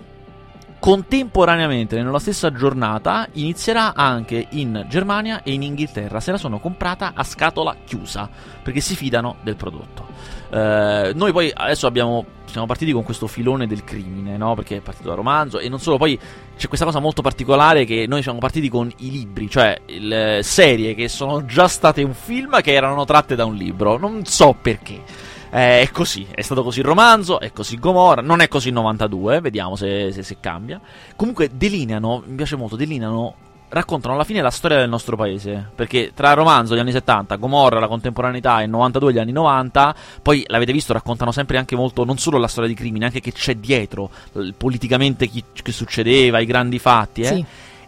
[0.80, 6.20] contemporaneamente, nella stessa giornata, inizierà anche in Germania e in Inghilterra.
[6.20, 8.28] Se la sono comprata a scatola chiusa,
[8.62, 10.08] perché si fidano del prodotto.
[10.50, 14.54] Eh, noi poi adesso abbiamo, siamo partiti con questo filone del crimine, no?
[14.54, 16.18] Perché è partito da romanzo e non solo, poi
[16.56, 20.94] c'è questa cosa molto particolare che noi siamo partiti con i libri, cioè le serie
[20.94, 25.28] che sono già state un film che erano tratte da un libro, non so perché.
[25.50, 28.74] Eh, è così, è stato così il romanzo, è così Gomorra, non è così il
[28.74, 30.80] 92, vediamo se, se, se cambia.
[31.16, 33.34] Comunque delineano, mi piace molto, delineano
[33.70, 35.70] raccontano alla fine la storia del nostro paese.
[35.74, 39.32] Perché tra il romanzo degli anni 70, Gomorra, la contemporaneità e il 92 gli anni
[39.32, 43.20] 90, poi l'avete visto, raccontano sempre anche molto, non solo la storia di crimine, anche
[43.20, 44.10] che c'è dietro,
[44.56, 47.26] politicamente chi, che succedeva, i grandi fatti, eh.
[47.26, 47.44] Sì.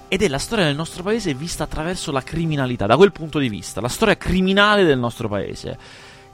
[0.08, 3.48] Ed è la storia del nostro paese vista attraverso la criminalità, da quel punto di
[3.48, 5.78] vista, la storia criminale del nostro paese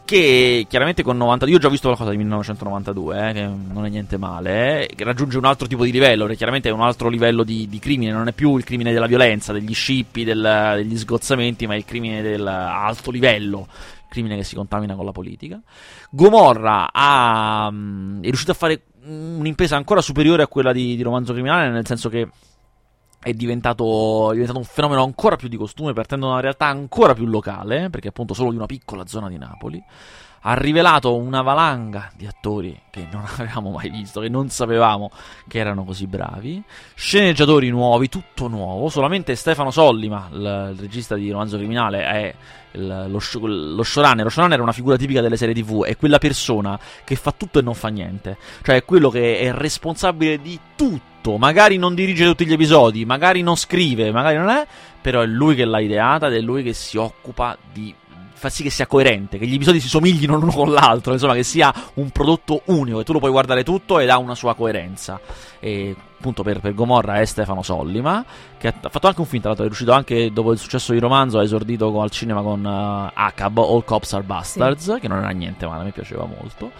[0.08, 3.90] che chiaramente con 92 io ho già visto qualcosa di 1992 eh, che non è
[3.90, 7.68] niente male eh, raggiunge un altro tipo di livello chiaramente è un altro livello di,
[7.68, 11.76] di crimine non è più il crimine della violenza degli scippi del, degli sgozzamenti ma
[11.76, 13.68] il crimine del alto livello
[14.08, 15.60] crimine che si contamina con la politica.
[16.08, 21.34] Gomorra ha, mm, è riuscito a fare un'impresa ancora superiore a quella di, di romanzo
[21.34, 22.28] criminale nel senso che
[23.20, 27.14] è diventato, è diventato, un fenomeno ancora più di costume, partendo da una realtà ancora
[27.14, 29.82] più locale, perché appunto solo di una piccola zona di Napoli.
[30.40, 35.10] Ha rivelato una valanga di attori che non avevamo mai visto, che non sapevamo
[35.48, 36.62] che erano così bravi.
[36.94, 38.88] Sceneggiatori nuovi, tutto nuovo.
[38.88, 42.34] Solamente Stefano Sollima, il, il regista di Romanzo Criminale, è
[42.72, 44.24] il, lo, lo showrunner.
[44.24, 47.58] Lo showrunner è una figura tipica delle serie TV, è quella persona che fa tutto
[47.58, 48.36] e non fa niente.
[48.62, 51.36] Cioè è quello che è responsabile di tutto.
[51.36, 54.66] Magari non dirige tutti gli episodi, magari non scrive, magari non è,
[55.00, 57.94] però è lui che l'ha ideata ed è lui che si occupa di
[58.38, 61.42] fa sì che sia coerente, che gli episodi si somiglino l'uno con l'altro, insomma, che
[61.42, 65.20] sia un prodotto unico, che tu lo puoi guardare tutto ed ha una sua coerenza.
[65.60, 68.24] E appunto per, per Gomorra è Stefano Sollima,
[68.56, 70.98] che ha fatto anche un film, tra l'altro è riuscito anche dopo il successo di
[70.98, 75.00] romanzo, ha esordito al cinema con uh, ACAB, All Cops Are Bastards, sì.
[75.00, 76.70] che non era niente male, mi piaceva molto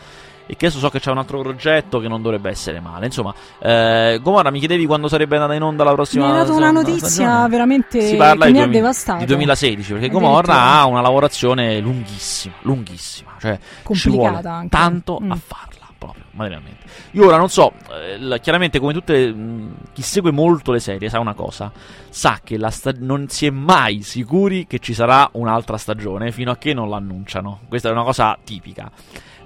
[0.51, 3.05] e che adesso so che c'è un altro progetto che non dovrebbe essere male.
[3.05, 6.57] Insomma, eh, Gomorra, mi chiedevi quando sarebbe andata in onda la prossima Mi hai dato
[6.57, 7.49] una notizia stagione?
[7.49, 9.19] veramente si parla che mi ha devastato.
[9.19, 14.69] Di 2016, perché Gomorra ha una lavorazione lunghissima, lunghissima, cioè complicata anche.
[14.71, 15.31] tanto mm.
[15.31, 16.87] a farla proprio, materialmente.
[17.11, 21.19] Io ora non so, eh, chiaramente come tutte mh, chi segue molto le serie sa
[21.19, 21.71] una cosa,
[22.09, 26.57] sa che sta- non si è mai sicuri che ci sarà un'altra stagione fino a
[26.57, 27.61] che non l'annunciano.
[27.69, 28.91] Questa è una cosa tipica.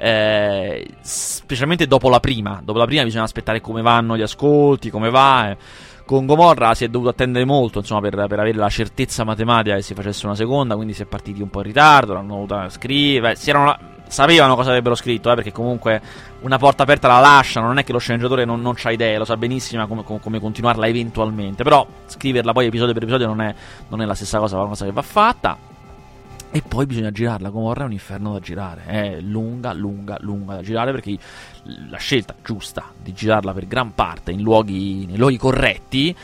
[0.05, 2.61] Eh, specialmente dopo la prima.
[2.61, 5.51] Dopo la prima bisogna aspettare come vanno gli ascolti, come va.
[5.51, 5.57] Eh.
[6.05, 9.83] Con Gomorra si è dovuto attendere molto insomma, per, per, avere la certezza matematica che
[9.83, 13.37] si facesse una seconda, quindi si è partiti un po' in ritardo, l'hanno dovuta scrivere,
[13.45, 13.79] erano,
[14.09, 16.03] sapevano cosa avrebbero scritto, eh, perché comunque
[16.41, 19.25] una porta aperta la lasciano, non è che lo sceneggiatore non, non ha idee, lo
[19.25, 23.55] sa benissimo come, come, come, continuarla eventualmente, però scriverla poi episodio per episodio non è,
[23.87, 25.71] non è la stessa cosa, è una cosa che va fatta.
[26.55, 27.49] E poi bisogna girarla.
[27.49, 28.85] Gomorra è un inferno da girare.
[28.85, 31.17] È lunga, lunga, lunga da girare perché
[31.89, 36.15] la scelta giusta di girarla per gran parte in luoghi, nei luoghi corretti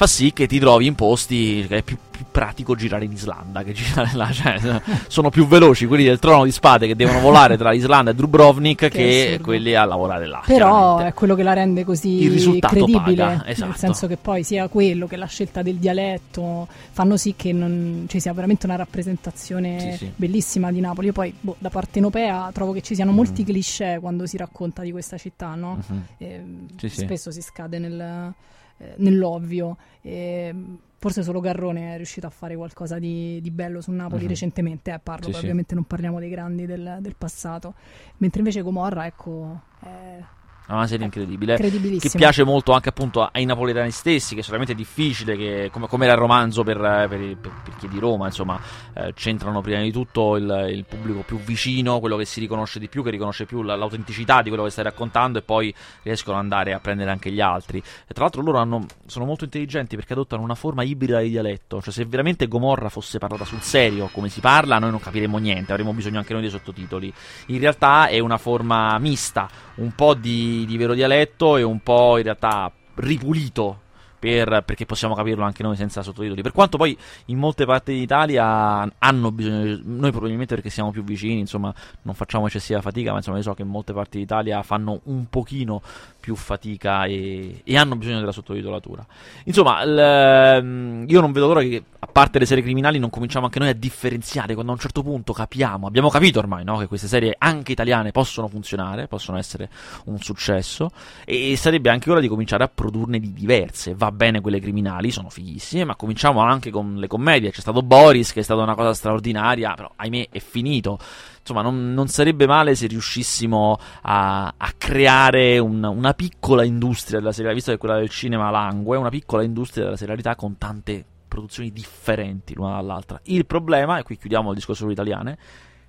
[0.00, 3.62] fa sì che ti trovi in posti che è più, più pratico girare in Islanda
[3.62, 4.32] che girare là.
[4.32, 8.14] Cioè, sono più veloci quelli del trono di spade che devono volare tra l'Islanda e
[8.14, 10.42] Dubrovnik che, che quelli a lavorare là.
[10.46, 13.24] Però è quello che la rende così credibile.
[13.24, 13.66] Paga, esatto.
[13.66, 18.06] Nel senso che poi sia quello che la scelta del dialetto fanno sì che non,
[18.08, 20.12] ci sia veramente una rappresentazione sì, sì.
[20.16, 21.08] bellissima di Napoli.
[21.08, 23.44] Io poi boh, da parte europea trovo che ci siano molti mm.
[23.44, 25.78] cliché quando si racconta di questa città, no?
[25.92, 26.02] Mm-hmm.
[26.16, 26.44] E,
[26.78, 28.32] sì, spesso si scade nel
[28.80, 29.76] eh, nell'ovvio.
[30.00, 30.54] E
[30.96, 34.28] forse solo Garrone è riuscito a fare qualcosa di, di bello su Napoli uh-huh.
[34.28, 35.74] recentemente, eh, parlo, sì, ovviamente sì.
[35.76, 37.74] non parliamo dei grandi del, del, passato,
[38.18, 39.62] mentre invece Gomorra, ecco...
[39.82, 40.38] Eh,
[40.70, 41.56] è una serie incredibile.
[41.56, 46.04] Che piace molto anche appunto ai napoletani stessi, che è solamente difficile, che, come, come,
[46.04, 48.60] era il romanzo per, per, per, per, chi è di Roma, insomma,
[48.94, 52.88] eh, c'entrano prima di tutto il, il, pubblico più vicino, quello che si riconosce di
[52.88, 56.72] più, che riconosce più l'autenticità di quello che stai raccontando e poi riescono ad andare
[56.72, 57.78] a prendere anche gli altri.
[57.78, 61.82] E tra l'altro loro hanno, sono molto intelligenti perché adottano una forma ibrida di dialetto,
[61.82, 65.72] cioè se veramente Gomorra fosse parlata sul serio, come si parla, noi non capiremmo niente,
[65.72, 67.12] avremmo bisogno anche noi dei sottotitoli.
[67.46, 72.16] In realtà è una forma mista, un po' di di, vero dialetto e un po'
[72.18, 73.88] in realtà ripulito
[74.20, 76.42] per, perché possiamo capirlo anche noi senza sottotitoli.
[76.42, 76.96] Per quanto poi
[77.26, 82.46] in molte parti d'Italia hanno bisogno, noi probabilmente perché siamo più vicini, insomma, non facciamo
[82.46, 85.80] eccessiva fatica, ma insomma, io so che in molte parti d'Italia fanno un pochino
[86.20, 89.04] più fatica e, e hanno bisogno della sottotitolatura.
[89.44, 93.46] Insomma, l, ehm, io non vedo l'ora che, a parte le serie criminali, non cominciamo
[93.46, 96.86] anche noi a differenziare quando a un certo punto capiamo, abbiamo capito ormai no, che
[96.86, 99.70] queste serie anche italiane possono funzionare, possono essere
[100.04, 100.90] un successo
[101.24, 103.94] e sarebbe anche ora di cominciare a produrne di diverse.
[103.94, 107.50] Va bene quelle criminali, sono fighissime, ma cominciamo anche con le commedie.
[107.50, 110.98] C'è stato Boris, che è stata una cosa straordinaria, però ahimè è finito.
[111.40, 117.32] Insomma, non, non sarebbe male se riuscissimo a, a creare un, una piccola industria della
[117.32, 121.72] serialità, visto che quella del cinema langue, una piccola industria della serialità con tante produzioni
[121.72, 123.20] differenti l'una dall'altra.
[123.24, 125.38] Il problema, e qui chiudiamo il discorso sulle italiane,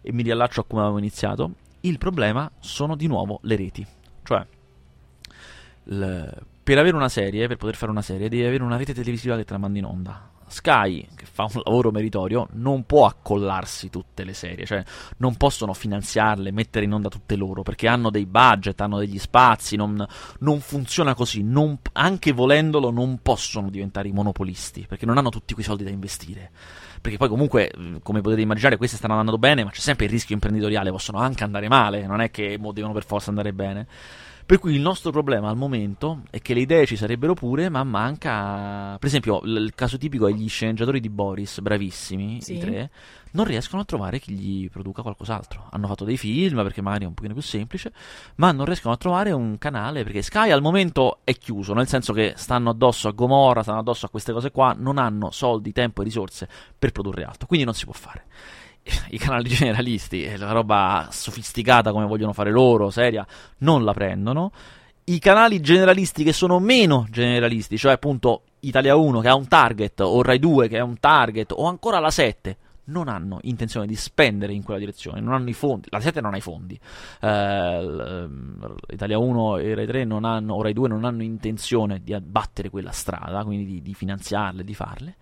[0.02, 1.52] e mi riallaccio a come avevo iniziato,
[1.82, 3.86] il problema sono di nuovo le reti.
[4.24, 4.46] Cioè,
[6.72, 9.44] per avere una serie, per poter fare una serie, devi avere una rete televisiva che
[9.44, 10.30] te la manda in onda.
[10.48, 14.82] Sky, che fa un lavoro meritorio, non può accollarsi tutte le serie, cioè
[15.18, 19.76] non possono finanziarle, mettere in onda tutte loro, perché hanno dei budget, hanno degli spazi,
[19.76, 20.06] non,
[20.40, 25.54] non funziona così, non, anche volendolo non possono diventare i monopolisti, perché non hanno tutti
[25.54, 26.52] quei soldi da investire
[27.02, 27.72] perché poi comunque,
[28.04, 31.44] come potete immaginare, queste stanno andando bene, ma c'è sempre il rischio imprenditoriale, possono anche
[31.44, 33.88] andare male, non è che devono per forza andare bene.
[34.52, 37.86] Per cui il nostro problema al momento è che le idee ci sarebbero pure, ma
[37.86, 38.98] manca.
[39.00, 42.56] Per esempio, il caso tipico è gli sceneggiatori di Boris, bravissimi, sì.
[42.56, 42.92] i tre,
[43.32, 45.70] non riescono a trovare chi gli produca qualcos'altro.
[45.72, 47.94] Hanno fatto dei film perché magari è un pochino più semplice,
[48.36, 52.12] ma non riescono a trovare un canale perché Sky al momento è chiuso, nel senso
[52.12, 56.02] che stanno addosso a Gomorra, stanno addosso a queste cose qua, non hanno soldi, tempo
[56.02, 58.26] e risorse per produrre altro, quindi non si può fare
[59.10, 63.26] i canali generalisti, la roba sofisticata come vogliono fare loro, seria,
[63.60, 64.52] non la prendono.
[65.04, 70.00] I canali generalisti che sono meno generalisti, cioè appunto Italia 1 che ha un target,
[70.02, 73.96] o Rai 2 che ha un target, o ancora la 7, non hanno intenzione di
[73.96, 75.88] spendere in quella direzione, non hanno i fondi.
[75.92, 76.80] La 7 non ha i fondi.
[77.20, 78.28] Eh,
[78.90, 82.70] Italia 1 e Rai 3 non hanno, o Rai 2 non hanno intenzione di abbattere
[82.70, 85.16] quella strada, quindi di, di finanziarle, di farle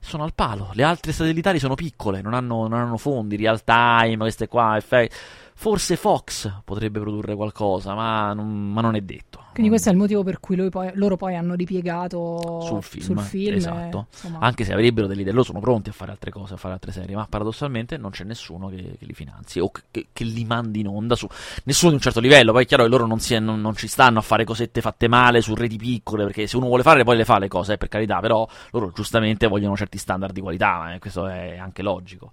[0.00, 0.70] sono al palo.
[0.72, 5.14] Le altre satellitari sono piccole, non hanno, non hanno fondi, real time, queste qua, effetti.
[5.60, 9.44] Forse Fox potrebbe produrre qualcosa, ma non, ma non è detto.
[9.52, 13.04] Quindi questo è il motivo per cui poi, loro poi hanno ripiegato sul film.
[13.04, 14.06] Sul film esatto.
[14.24, 16.72] E, Anche se avrebbero delle idee, loro sono pronti a fare altre cose, a fare
[16.72, 20.46] altre serie, ma paradossalmente non c'è nessuno che, che li finanzi o che, che, li
[20.46, 21.28] mandi in onda su
[21.64, 22.52] nessuno di un certo livello.
[22.52, 25.08] Poi è chiaro che loro non, si, non, non, ci stanno a fare cosette fatte
[25.08, 27.76] male su reti piccole, perché se uno vuole fare poi le fa le cose, eh,
[27.76, 32.32] per carità, però loro giustamente vogliono certi standard di qualità, eh, questo è anche logico.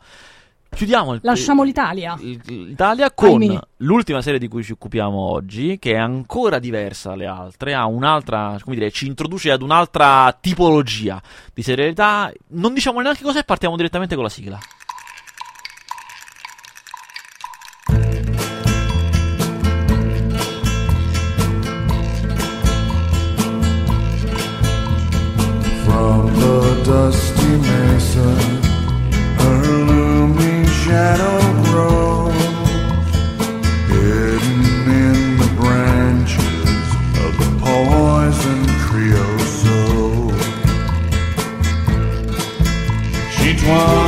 [0.69, 2.15] Chiudiamo il, Lasciamo l'Italia.
[2.19, 3.59] L'Italia con Ahimè.
[3.77, 8.57] l'ultima serie di cui ci occupiamo oggi, che è ancora diversa dalle altre, ha un'altra,
[8.61, 11.21] come dire, ci introduce ad un'altra tipologia
[11.53, 12.31] di serialità.
[12.49, 14.59] Non diciamo neanche cosa e partiamo direttamente con la sigla.
[25.83, 28.46] From the dusty mesa
[30.87, 32.33] shadow grows
[33.91, 34.61] hidden
[35.03, 36.85] in the branches
[37.25, 40.41] of the poison creosote.
[43.35, 44.06] She twines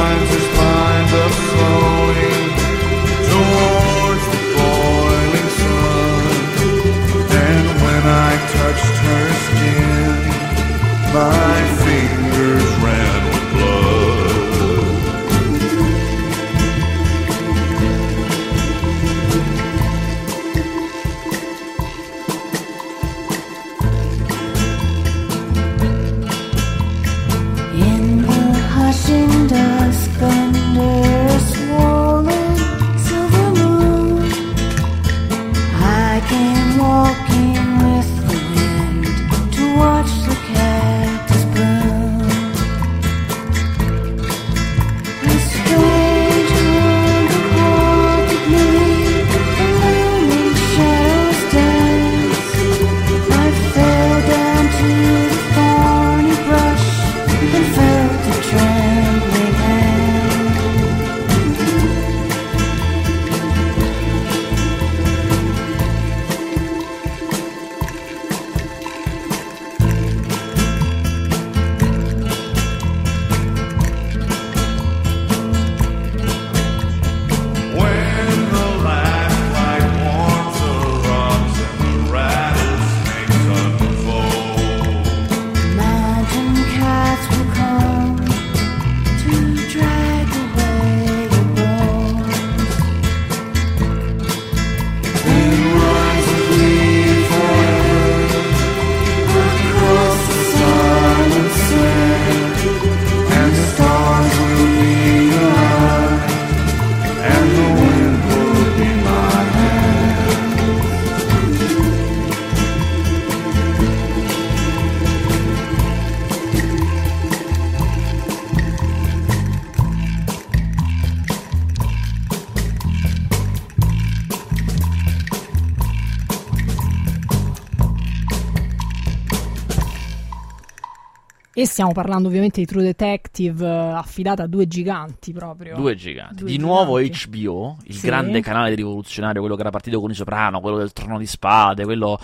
[131.59, 135.75] E stiamo parlando ovviamente di True Detective uh, affidata a due giganti proprio.
[135.75, 136.35] Due giganti.
[136.35, 136.65] Due di giganti.
[136.65, 138.07] nuovo HBO, il Sì.
[138.07, 141.83] grande canale rivoluzionario, quello che era partito con i Soprano, quello del Trono di Spade,
[141.83, 142.17] quello,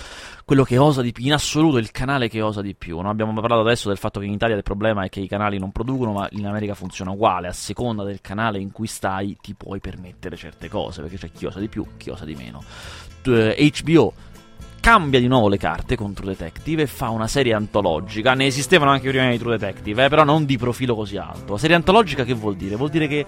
[0.46, 2.98] quello che osa di più, in assoluto il canale che osa di più.
[3.02, 3.10] No?
[3.10, 5.74] Abbiamo parlato adesso del fatto che in Italia il problema è che i canali non
[5.74, 7.50] producono, ma in America funziona uguale.
[7.50, 11.46] A seconda del canale in cui stai ti puoi permettere certe cose, perché c'è chi
[11.46, 12.64] osa di più, chi osa di meno.
[13.26, 14.14] Eh, HBO
[14.86, 18.36] cambia di nuovo le carte con True Detective e fa una serie antologica.
[18.36, 21.54] Ne esistevano anche prima di True Detective, eh, però non di profilo così alto.
[21.54, 22.76] La serie antologica che vuol dire?
[22.76, 23.26] Vuol dire che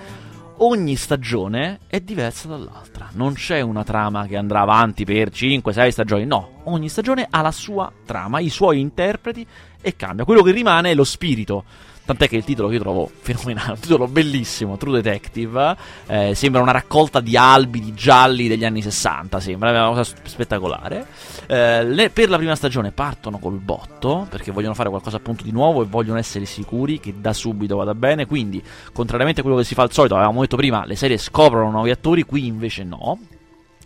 [0.58, 3.10] ogni stagione è diversa dall'altra.
[3.14, 6.62] Non c'è una trama che andrà avanti per 5-6 stagioni, no.
[6.66, 9.44] Ogni stagione ha la sua trama, i suoi interpreti
[9.82, 10.26] e cambia.
[10.26, 11.64] Quello che rimane è lo spirito.
[12.08, 15.76] Tant'è che il titolo io trovo fenomenale, un titolo bellissimo, True Detective,
[16.08, 21.06] eh, sembra una raccolta di albi di gialli degli anni 60, sembra una cosa spettacolare.
[21.48, 25.52] Eh, le- per la prima stagione partono col botto, perché vogliono fare qualcosa appunto di
[25.52, 29.66] nuovo e vogliono essere sicuri che da subito vada bene, quindi contrariamente a quello che
[29.66, 33.20] si fa al solito, avevamo detto prima, le serie scoprono nuovi attori, qui invece no.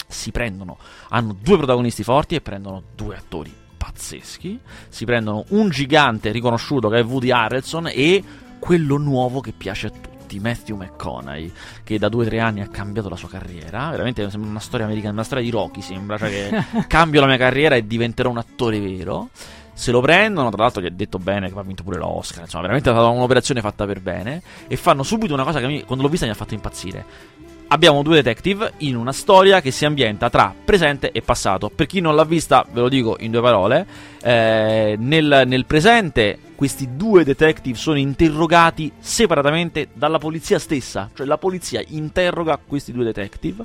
[0.07, 0.77] Si prendono,
[1.09, 4.59] hanno due protagonisti forti e prendono due attori pazzeschi.
[4.89, 8.23] Si prendono un gigante riconosciuto che è Woody Harrelson e
[8.59, 11.51] quello nuovo che piace a tutti, Matthew McConaughey,
[11.83, 13.89] che da due o tre anni ha cambiato la sua carriera.
[13.89, 17.37] Veramente sembra una storia americana, una storia di Rocky sembra, cioè che cambio la mia
[17.37, 19.29] carriera e diventerò un attore vero.
[19.73, 22.61] Se lo prendono, tra l'altro gli ha detto bene che ha vinto pure l'Oscar, insomma,
[22.61, 24.43] veramente è stata un'operazione fatta per bene.
[24.67, 27.39] E fanno subito una cosa che me, quando l'ho vista mi ha fatto impazzire
[27.71, 31.69] abbiamo due detective in una storia che si ambienta tra presente e passato.
[31.73, 33.85] Per chi non l'ha vista, ve lo dico in due parole.
[34.21, 41.09] eh, nel, nel presente, questi due detective sono interrogati separatamente dalla polizia stessa.
[41.13, 43.63] Cioè, la polizia interroga questi due detective.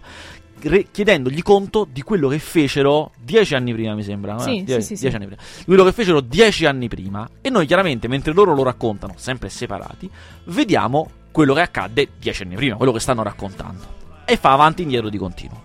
[0.91, 4.39] chiedendogli conto di quello che fecero dieci anni prima, mi sembra.
[4.39, 5.15] Sì, Die- sì, sì, dieci sì.
[5.17, 5.43] anni prima.
[5.65, 7.29] Quello che fecero dieci anni prima.
[7.41, 10.09] E noi, chiaramente, mentre loro lo raccontano, sempre separati,
[10.45, 13.85] vediamo quello che accadde dieci anni prima, quello che stanno raccontando.
[14.25, 15.65] E fa avanti e indietro di continuo.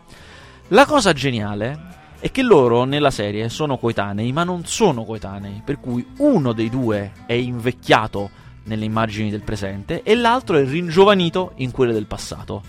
[0.67, 5.79] La cosa geniale è che loro nella serie sono coetanei, ma non sono coetanei, per
[5.79, 8.29] cui uno dei due è invecchiato
[8.65, 12.63] nelle immagini del presente e l'altro è ringiovanito in quelle del passato.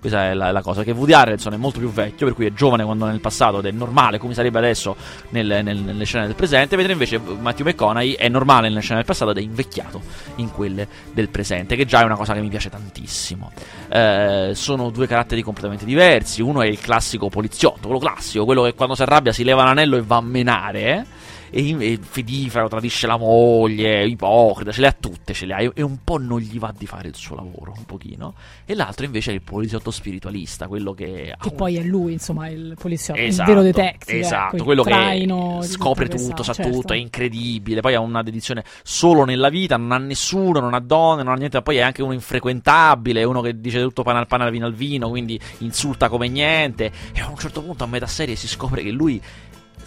[0.00, 2.52] Questa è la, la cosa, che Woody Harrelson è molto più vecchio, per cui è
[2.52, 4.94] giovane quando nel passato ed è normale come sarebbe adesso
[5.30, 9.04] nel- nel- nelle scene del presente, mentre invece Matthew McConaughey è normale nelle scene del
[9.04, 10.00] passato ed è invecchiato
[10.36, 13.50] in quelle del presente, che già è una cosa che mi piace tantissimo.
[13.88, 18.74] Eh, sono due caratteri completamente diversi, uno è il classico poliziotto, quello classico, quello che
[18.74, 21.04] quando si arrabbia si leva l'anello e va a menare, eh?
[21.50, 25.82] E, e fedifero, tradisce la moglie, ipocrita, ce le ha tutte, ce le ha, e,
[25.82, 28.34] un po' non gli va di fare il suo lavoro, un pochino.
[28.64, 31.34] E l'altro invece è il poliziotto spiritualista, quello che...
[31.38, 34.18] Che un- poi è lui, insomma, il poliziotto, Esatto, il vero detective.
[34.20, 36.70] esatto, ecco, quello traino che scopre tutto, sa certo.
[36.70, 37.80] tutto, è incredibile.
[37.80, 41.36] Poi ha una dedizione solo nella vita, non ha nessuno, non ha donne, non ha
[41.36, 41.62] niente.
[41.62, 44.74] Poi è anche uno infrequentabile, uno che dice tutto pane al pane, al vino al
[44.74, 46.90] vino, quindi insulta come niente.
[47.12, 49.20] E a un certo punto, a metà serie, si scopre che lui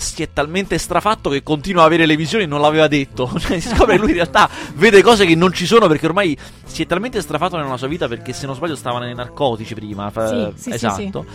[0.01, 3.31] si è talmente strafatto che continua a avere le visioni e non l'aveva detto.
[3.41, 6.37] Cioè, si scopre che lui in realtà vede cose che non ci sono perché ormai
[6.65, 10.11] si è talmente strafatto nella sua vita perché se non sbaglio stava nei narcotici prima.
[10.13, 11.25] Sì, sì, sì, esatto.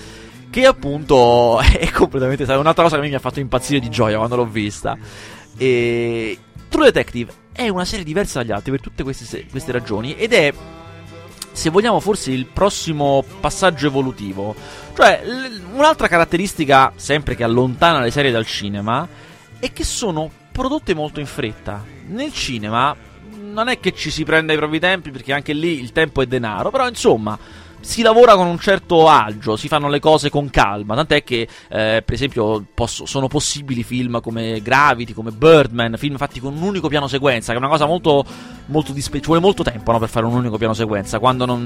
[0.50, 2.44] Che appunto è completamente.
[2.44, 4.96] È un'altra cosa che a me mi ha fatto impazzire di gioia quando l'ho vista.
[5.56, 6.38] E
[6.68, 10.52] True Detective è una serie diversa dagli altri per tutte queste, queste ragioni ed è,
[11.56, 14.54] se vogliamo, forse il prossimo passaggio evolutivo.
[14.94, 19.08] Cioè, l- un'altra caratteristica, sempre che allontana le serie dal cinema,
[19.58, 21.82] è che sono prodotte molto in fretta.
[22.08, 22.94] Nel cinema
[23.40, 26.26] non è che ci si prenda i propri tempi, perché anche lì il tempo è
[26.26, 27.38] denaro, però insomma
[27.86, 32.02] si lavora con un certo agio, si fanno le cose con calma, tant'è che eh,
[32.04, 36.88] per esempio posso- sono possibili film come Gravity, come Birdman, film fatti con un unico
[36.88, 38.24] piano sequenza, che è una cosa molto,
[38.66, 41.64] molto dispe- ci vuole molto tempo no, per fare un unico piano sequenza, quando non,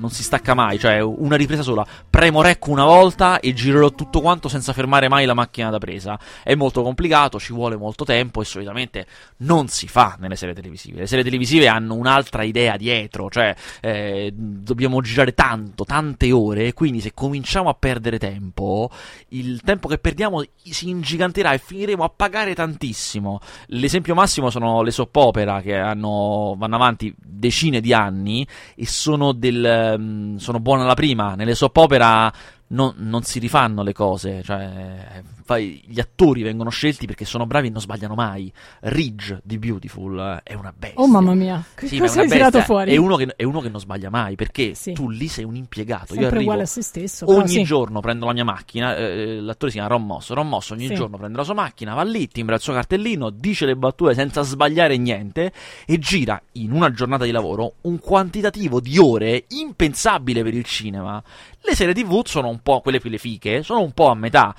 [0.00, 4.20] non- si stacca mai, cioè una ripresa sola, premo rec una volta e girerò tutto
[4.20, 6.18] quanto senza fermare mai la macchina da presa.
[6.42, 9.06] È molto complicato, ci vuole molto tempo e solitamente
[9.38, 11.00] non si fa nelle serie televisive.
[11.00, 17.00] Le serie televisive hanno un'altra idea dietro, cioè eh, dobbiamo girare tanto, tante ore, quindi
[17.00, 18.90] se cominciamo a perdere tempo,
[19.28, 23.40] il tempo che perdiamo si ingiganterà e finiremo a pagare tantissimo.
[23.66, 29.32] L'esempio massimo sono le soap opera che hanno, vanno avanti decine di anni e sono,
[29.32, 31.34] del, mm, sono buone alla prima.
[31.34, 32.32] Nelle soap opera
[32.68, 37.66] non, non si rifanno le cose, cioè fai, gli attori vengono scelti perché sono bravi
[37.66, 38.52] e non sbagliano mai.
[38.82, 41.00] Ridge di Beautiful eh, è una bestia.
[41.00, 42.92] Oh mamma mia, che Sì, cosa hai tirato fuori?
[42.92, 44.92] È uno, che, è uno che non sbaglia mai perché Sì.
[44.92, 46.14] tu lì sei un impiegato.
[46.14, 47.28] Io Sempre arrivo uguale a se stesso.
[47.34, 47.62] ogni sì.
[47.64, 48.94] giorno prendo la mia macchina.
[48.96, 50.30] eh, l'attore si chiama Ron Moss.
[50.30, 53.66] Ron Moss ogni giorno prende la sua macchina, va lì, timbra il suo cartellino, dice
[53.66, 55.52] le battute senza sbagliare niente
[55.84, 61.20] e gira in una giornata di lavoro un quantitativo di ore impensabile per il cinema.
[61.62, 64.54] Le serie TV sono un po' quelle più le fiche, sono un po' a metà.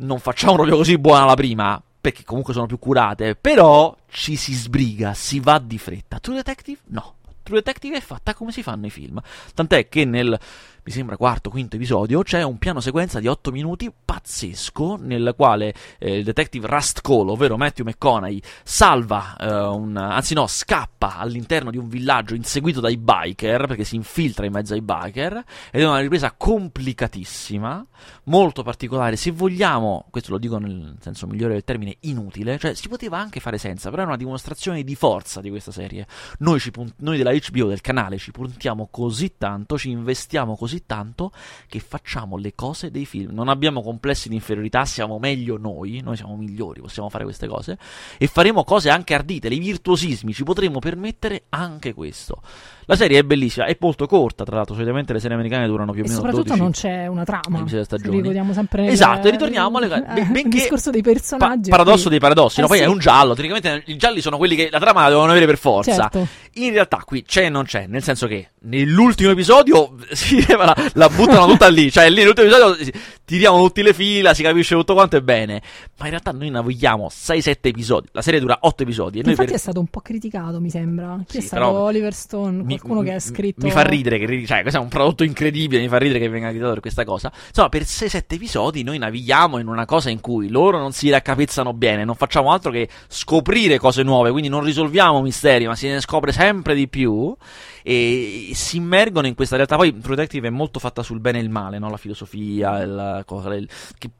[0.00, 4.54] Non facciamo proprio così buona la prima, perché comunque sono più curate, però ci si
[4.54, 6.18] sbriga, si va di fretta.
[6.18, 6.78] True Detective?
[6.86, 7.16] No.
[7.42, 9.20] True Detective è fatta come si fanno i film.
[9.54, 10.38] Tant'è che nel,
[10.82, 15.74] mi sembra, quarto, quinto episodio c'è un piano sequenza di 8 minuti pazzesco nel quale
[15.98, 21.70] eh, il detective Rust Cole, ovvero Matthew McConaughey, salva eh, un, anzi no, scappa all'interno
[21.70, 25.86] di un villaggio inseguito dai biker, perché si infiltra in mezzo ai biker, ed è
[25.86, 27.86] una ripresa complicatissima,
[28.24, 32.88] molto particolare, se vogliamo, questo lo dico nel senso migliore del termine, inutile, cioè si
[32.88, 36.06] poteva anche fare senza, però è una dimostrazione di forza di questa serie.
[36.38, 41.32] Noi, punt- noi della HBO, del canale, ci puntiamo così tanto, ci investiamo così tanto,
[41.68, 43.32] che facciamo le cose dei film.
[43.32, 47.78] Non abbiamo complessi di inferiorità, siamo meglio noi, noi siamo migliori, possiamo fare queste cose,
[48.18, 52.42] e faremo cose anche ardite, i virtuosismi, ci potremo permettere anche questo.
[52.90, 56.02] La serie è bellissima, è molto corta, tra l'altro, solitamente le serie americane durano più
[56.02, 57.64] o E meno soprattutto 12 non c'è una trama.
[57.64, 61.70] Ricordiamo sempre Esatto, e ritorniamo alle- eh, ben- benché- il discorso dei Pa- personaggi.
[61.70, 62.66] paradosso qui- dei paradossi, no?
[62.66, 62.82] Eh poi sì.
[62.84, 65.56] è un giallo, teoricamente i gialli sono quelli che la trama la devono avere per
[65.58, 65.94] forza.
[65.94, 66.26] Certo.
[66.54, 71.08] In realtà qui c'è e non c'è, nel senso che nell'ultimo episodio si la, la
[71.08, 72.92] buttano tutta lì, cioè lì nell'ultimo episodio si-
[73.24, 75.62] tiriamo tutti le fila, si capisce tutto quanto è bene,
[75.98, 79.54] ma in realtà noi navigliamo 6-7 episodi, la serie dura 8 episodi e Infatti per-
[79.54, 81.16] è stato un po' criticato, mi sembra.
[81.26, 82.62] Chi è Sì, stato però Oliver Stone?
[82.64, 83.64] mi- Qualcuno che ha scritto.
[83.64, 85.80] Mi fa ridere, che, cioè, questo è un prodotto incredibile.
[85.80, 87.32] Mi fa ridere che venga criticato per questa cosa.
[87.48, 91.72] Insomma, per 6-7 episodi noi navighiamo in una cosa in cui loro non si raccapezzano
[91.72, 96.00] bene, non facciamo altro che scoprire cose nuove, quindi non risolviamo misteri, ma si ne
[96.00, 97.34] scopre sempre di più.
[97.82, 99.76] E si immergono in questa realtà.
[99.76, 101.88] Poi True Detective è molto fatta sul bene e il male, no?
[101.90, 104.10] la filosofia, il, cosa- il- che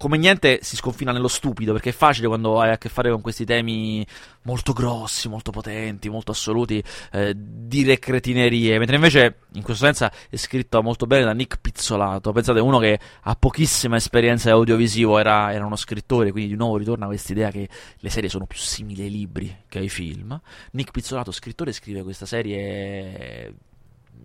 [0.00, 3.20] come niente si sconfina nello stupido, perché è facile quando hai a che fare con
[3.20, 4.04] questi temi
[4.44, 6.82] molto grossi, molto potenti, molto assoluti,
[7.12, 12.32] eh, dire cretinerie, mentre invece in questo senso è scritto molto bene da Nick Pizzolato.
[12.32, 16.78] Pensate, uno che ha pochissima esperienza di audiovisivo, era, era uno scrittore, quindi di nuovo
[16.78, 17.68] ritorna questa idea che
[17.98, 20.40] le serie sono più simili ai libri che ai film.
[20.70, 23.54] Nick Pizzolato, scrittore, scrive questa serie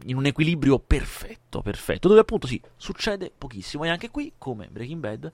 [0.05, 5.01] in un equilibrio perfetto, perfetto, dove appunto sì, succede pochissimo e anche qui, come Breaking
[5.01, 5.33] Bad,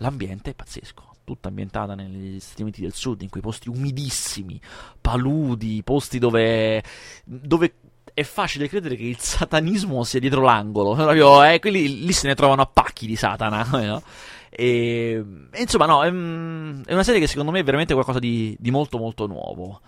[0.00, 1.08] l'ambiente è pazzesco.
[1.24, 4.60] Tutta ambientata negli Stati Uniti del Sud, in quei posti umidissimi,
[5.00, 6.82] paludi, posti dove,
[7.24, 7.74] dove
[8.12, 10.94] è facile credere che il satanismo sia dietro l'angolo.
[10.96, 13.64] Proprio, eh, quelli lì se ne trovano a pacchi di Satana.
[13.70, 14.02] no?
[14.50, 15.24] E,
[15.56, 18.70] insomma, no, è, mm, è una serie che secondo me è veramente qualcosa di, di
[18.70, 19.80] molto, molto nuovo.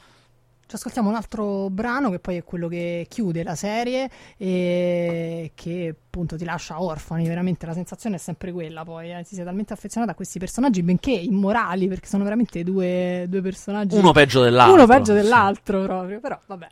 [0.73, 4.09] Ci ascoltiamo un altro brano che poi è quello che chiude la serie
[4.39, 7.29] e che appunto ti lascia orfani.
[7.29, 8.83] Veramente la sensazione è sempre quella.
[8.83, 13.27] Poi eh, ti sei talmente affezionato a questi personaggi, benché immorali, perché sono veramente due,
[13.29, 13.99] due personaggi.
[13.99, 14.73] Uno peggio dell'altro.
[14.73, 15.21] Uno peggio sì.
[15.21, 16.21] dell'altro proprio.
[16.21, 16.67] Però vabbè.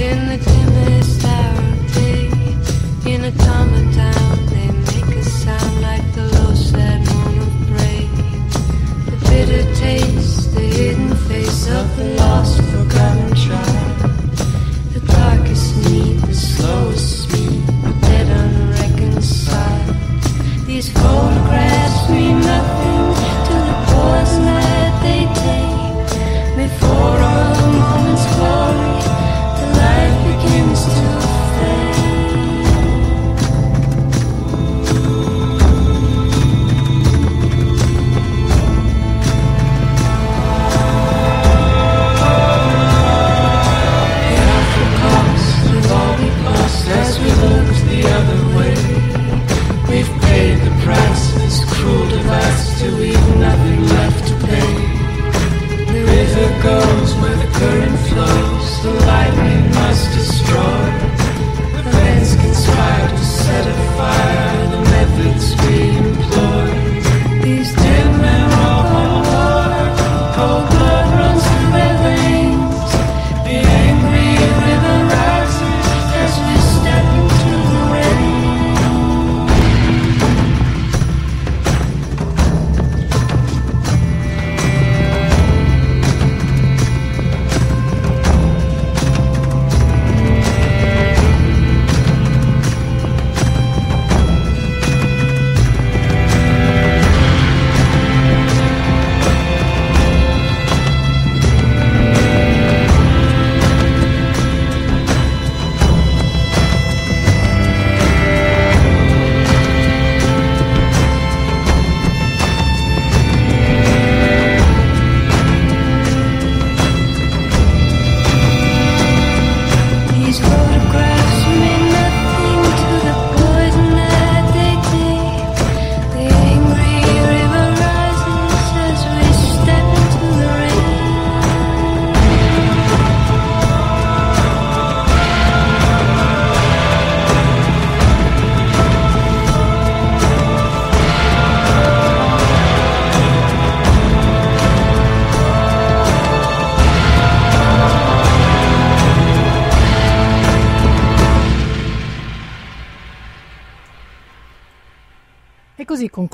[0.00, 6.14] The hidden face of day, in a calm of dawn, they make a sound like
[11.96, 13.29] the lost, forgotten
[52.80, 54.72] till we've nothing left to pay.
[55.92, 60.84] The river goes where the current flows, the lightning must destroy.
[61.76, 64.70] The plans conspire to set a fire.
[64.72, 65.89] the methods we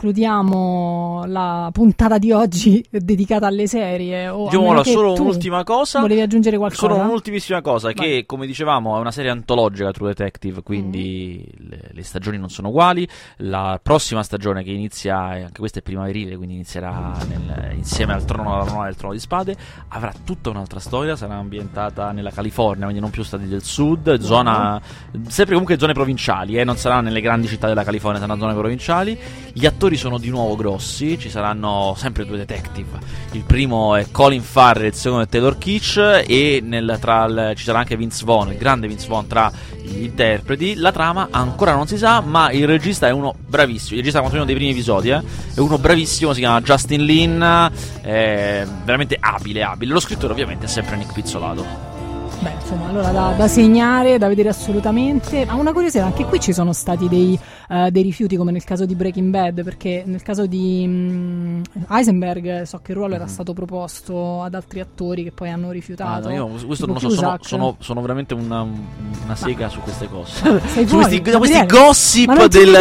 [0.07, 4.29] concludiamo la puntata di oggi dedicata alle serie.
[4.29, 6.01] O a Diciamo solo un'ultima cosa.
[6.01, 6.87] Volevi aggiungere qualcosa?
[6.87, 7.95] Solo un'ultimissima cosa, Vai.
[7.95, 11.69] che come dicevamo è una serie antologica True Detective, quindi Mm-hmm.
[11.71, 13.07] le, le stagioni non sono uguali.
[13.39, 18.55] La prossima stagione che inizia, anche questa è primaverile, quindi inizierà nel- insieme al trono
[18.55, 19.57] alla nuova del trono di spade,
[19.89, 24.81] avrà tutta un'altra storia, sarà ambientata nella California, quindi non più stati del sud, zona,
[25.27, 29.19] sempre comunque zone provinciali, eh, non sarà nelle grandi città della California, saranno zone provinciali.
[29.53, 32.99] Gli attori sono di nuovo grossi, ci saranno sempre due detective.
[33.33, 37.79] Il primo è Colin Farrell, il secondo è Taylor Kitsch e nel- il- ci sarà
[37.81, 39.51] anche Vince Vaughn, il grande Vince Vaughn tra
[39.83, 40.75] gli interpreti.
[40.75, 43.93] La trama ancora non si sa, ma il regista è uno bravissimo.
[43.93, 45.23] Il regista è uno dei primi episodi, eh,
[45.55, 47.71] è uno bravissimo, si chiama Justin Lin,
[48.03, 49.93] veramente abile, abile.
[49.93, 51.96] Lo scrittore ovviamente è sempre Nick Pizzolato.
[52.39, 55.45] Beh, insomma, allora da, da segnare, da vedere assolutamente.
[55.47, 57.39] Ma una curiosità, anche qui ci sono stati dei,
[57.69, 62.63] eh, dei rifiuti, come nel caso di Breaking Bad, perché nel caso di mm, Heisenberg
[62.63, 63.31] so che il ruolo era Mhm.
[63.31, 66.29] stato proposto ad altri attori che poi hanno Ah, rifiutato.
[66.29, 70.09] no, io questo non lo so, sono, sono- sono veramente una, una sega su queste
[70.09, 70.35] cose.
[70.69, 72.77] Sei su fuori, questi, questi gossip Ma del,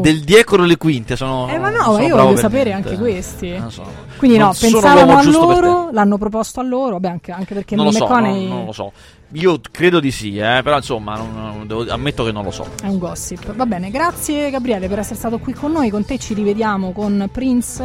[0.00, 1.16] del dietro le quinte.
[1.16, 2.88] Sono, Eh, ma no, io voglio per sapere niente.
[2.90, 3.50] anche questi.
[3.58, 4.10] Non so.
[4.16, 7.86] Quindi Non no, pensavano a loro, l'hanno proposto a loro, vabbè anche, anche perché Non
[7.86, 8.92] Neil so, McConaughey non, non lo so.
[9.32, 12.66] Io credo di sì, eh, però insomma non, devo, ammetto che non lo so.
[12.82, 13.54] È un gossip.
[13.54, 15.88] Va bene, grazie Gabriele per essere stato qui con noi.
[15.88, 17.82] Con te ci rivediamo con Prince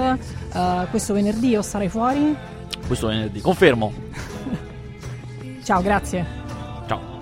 [0.54, 2.36] uh, questo venerdì o sarai fuori?
[2.86, 3.94] Questo venerdì, confermo.
[5.64, 6.26] Ciao, grazie.
[6.88, 7.16] Ciao.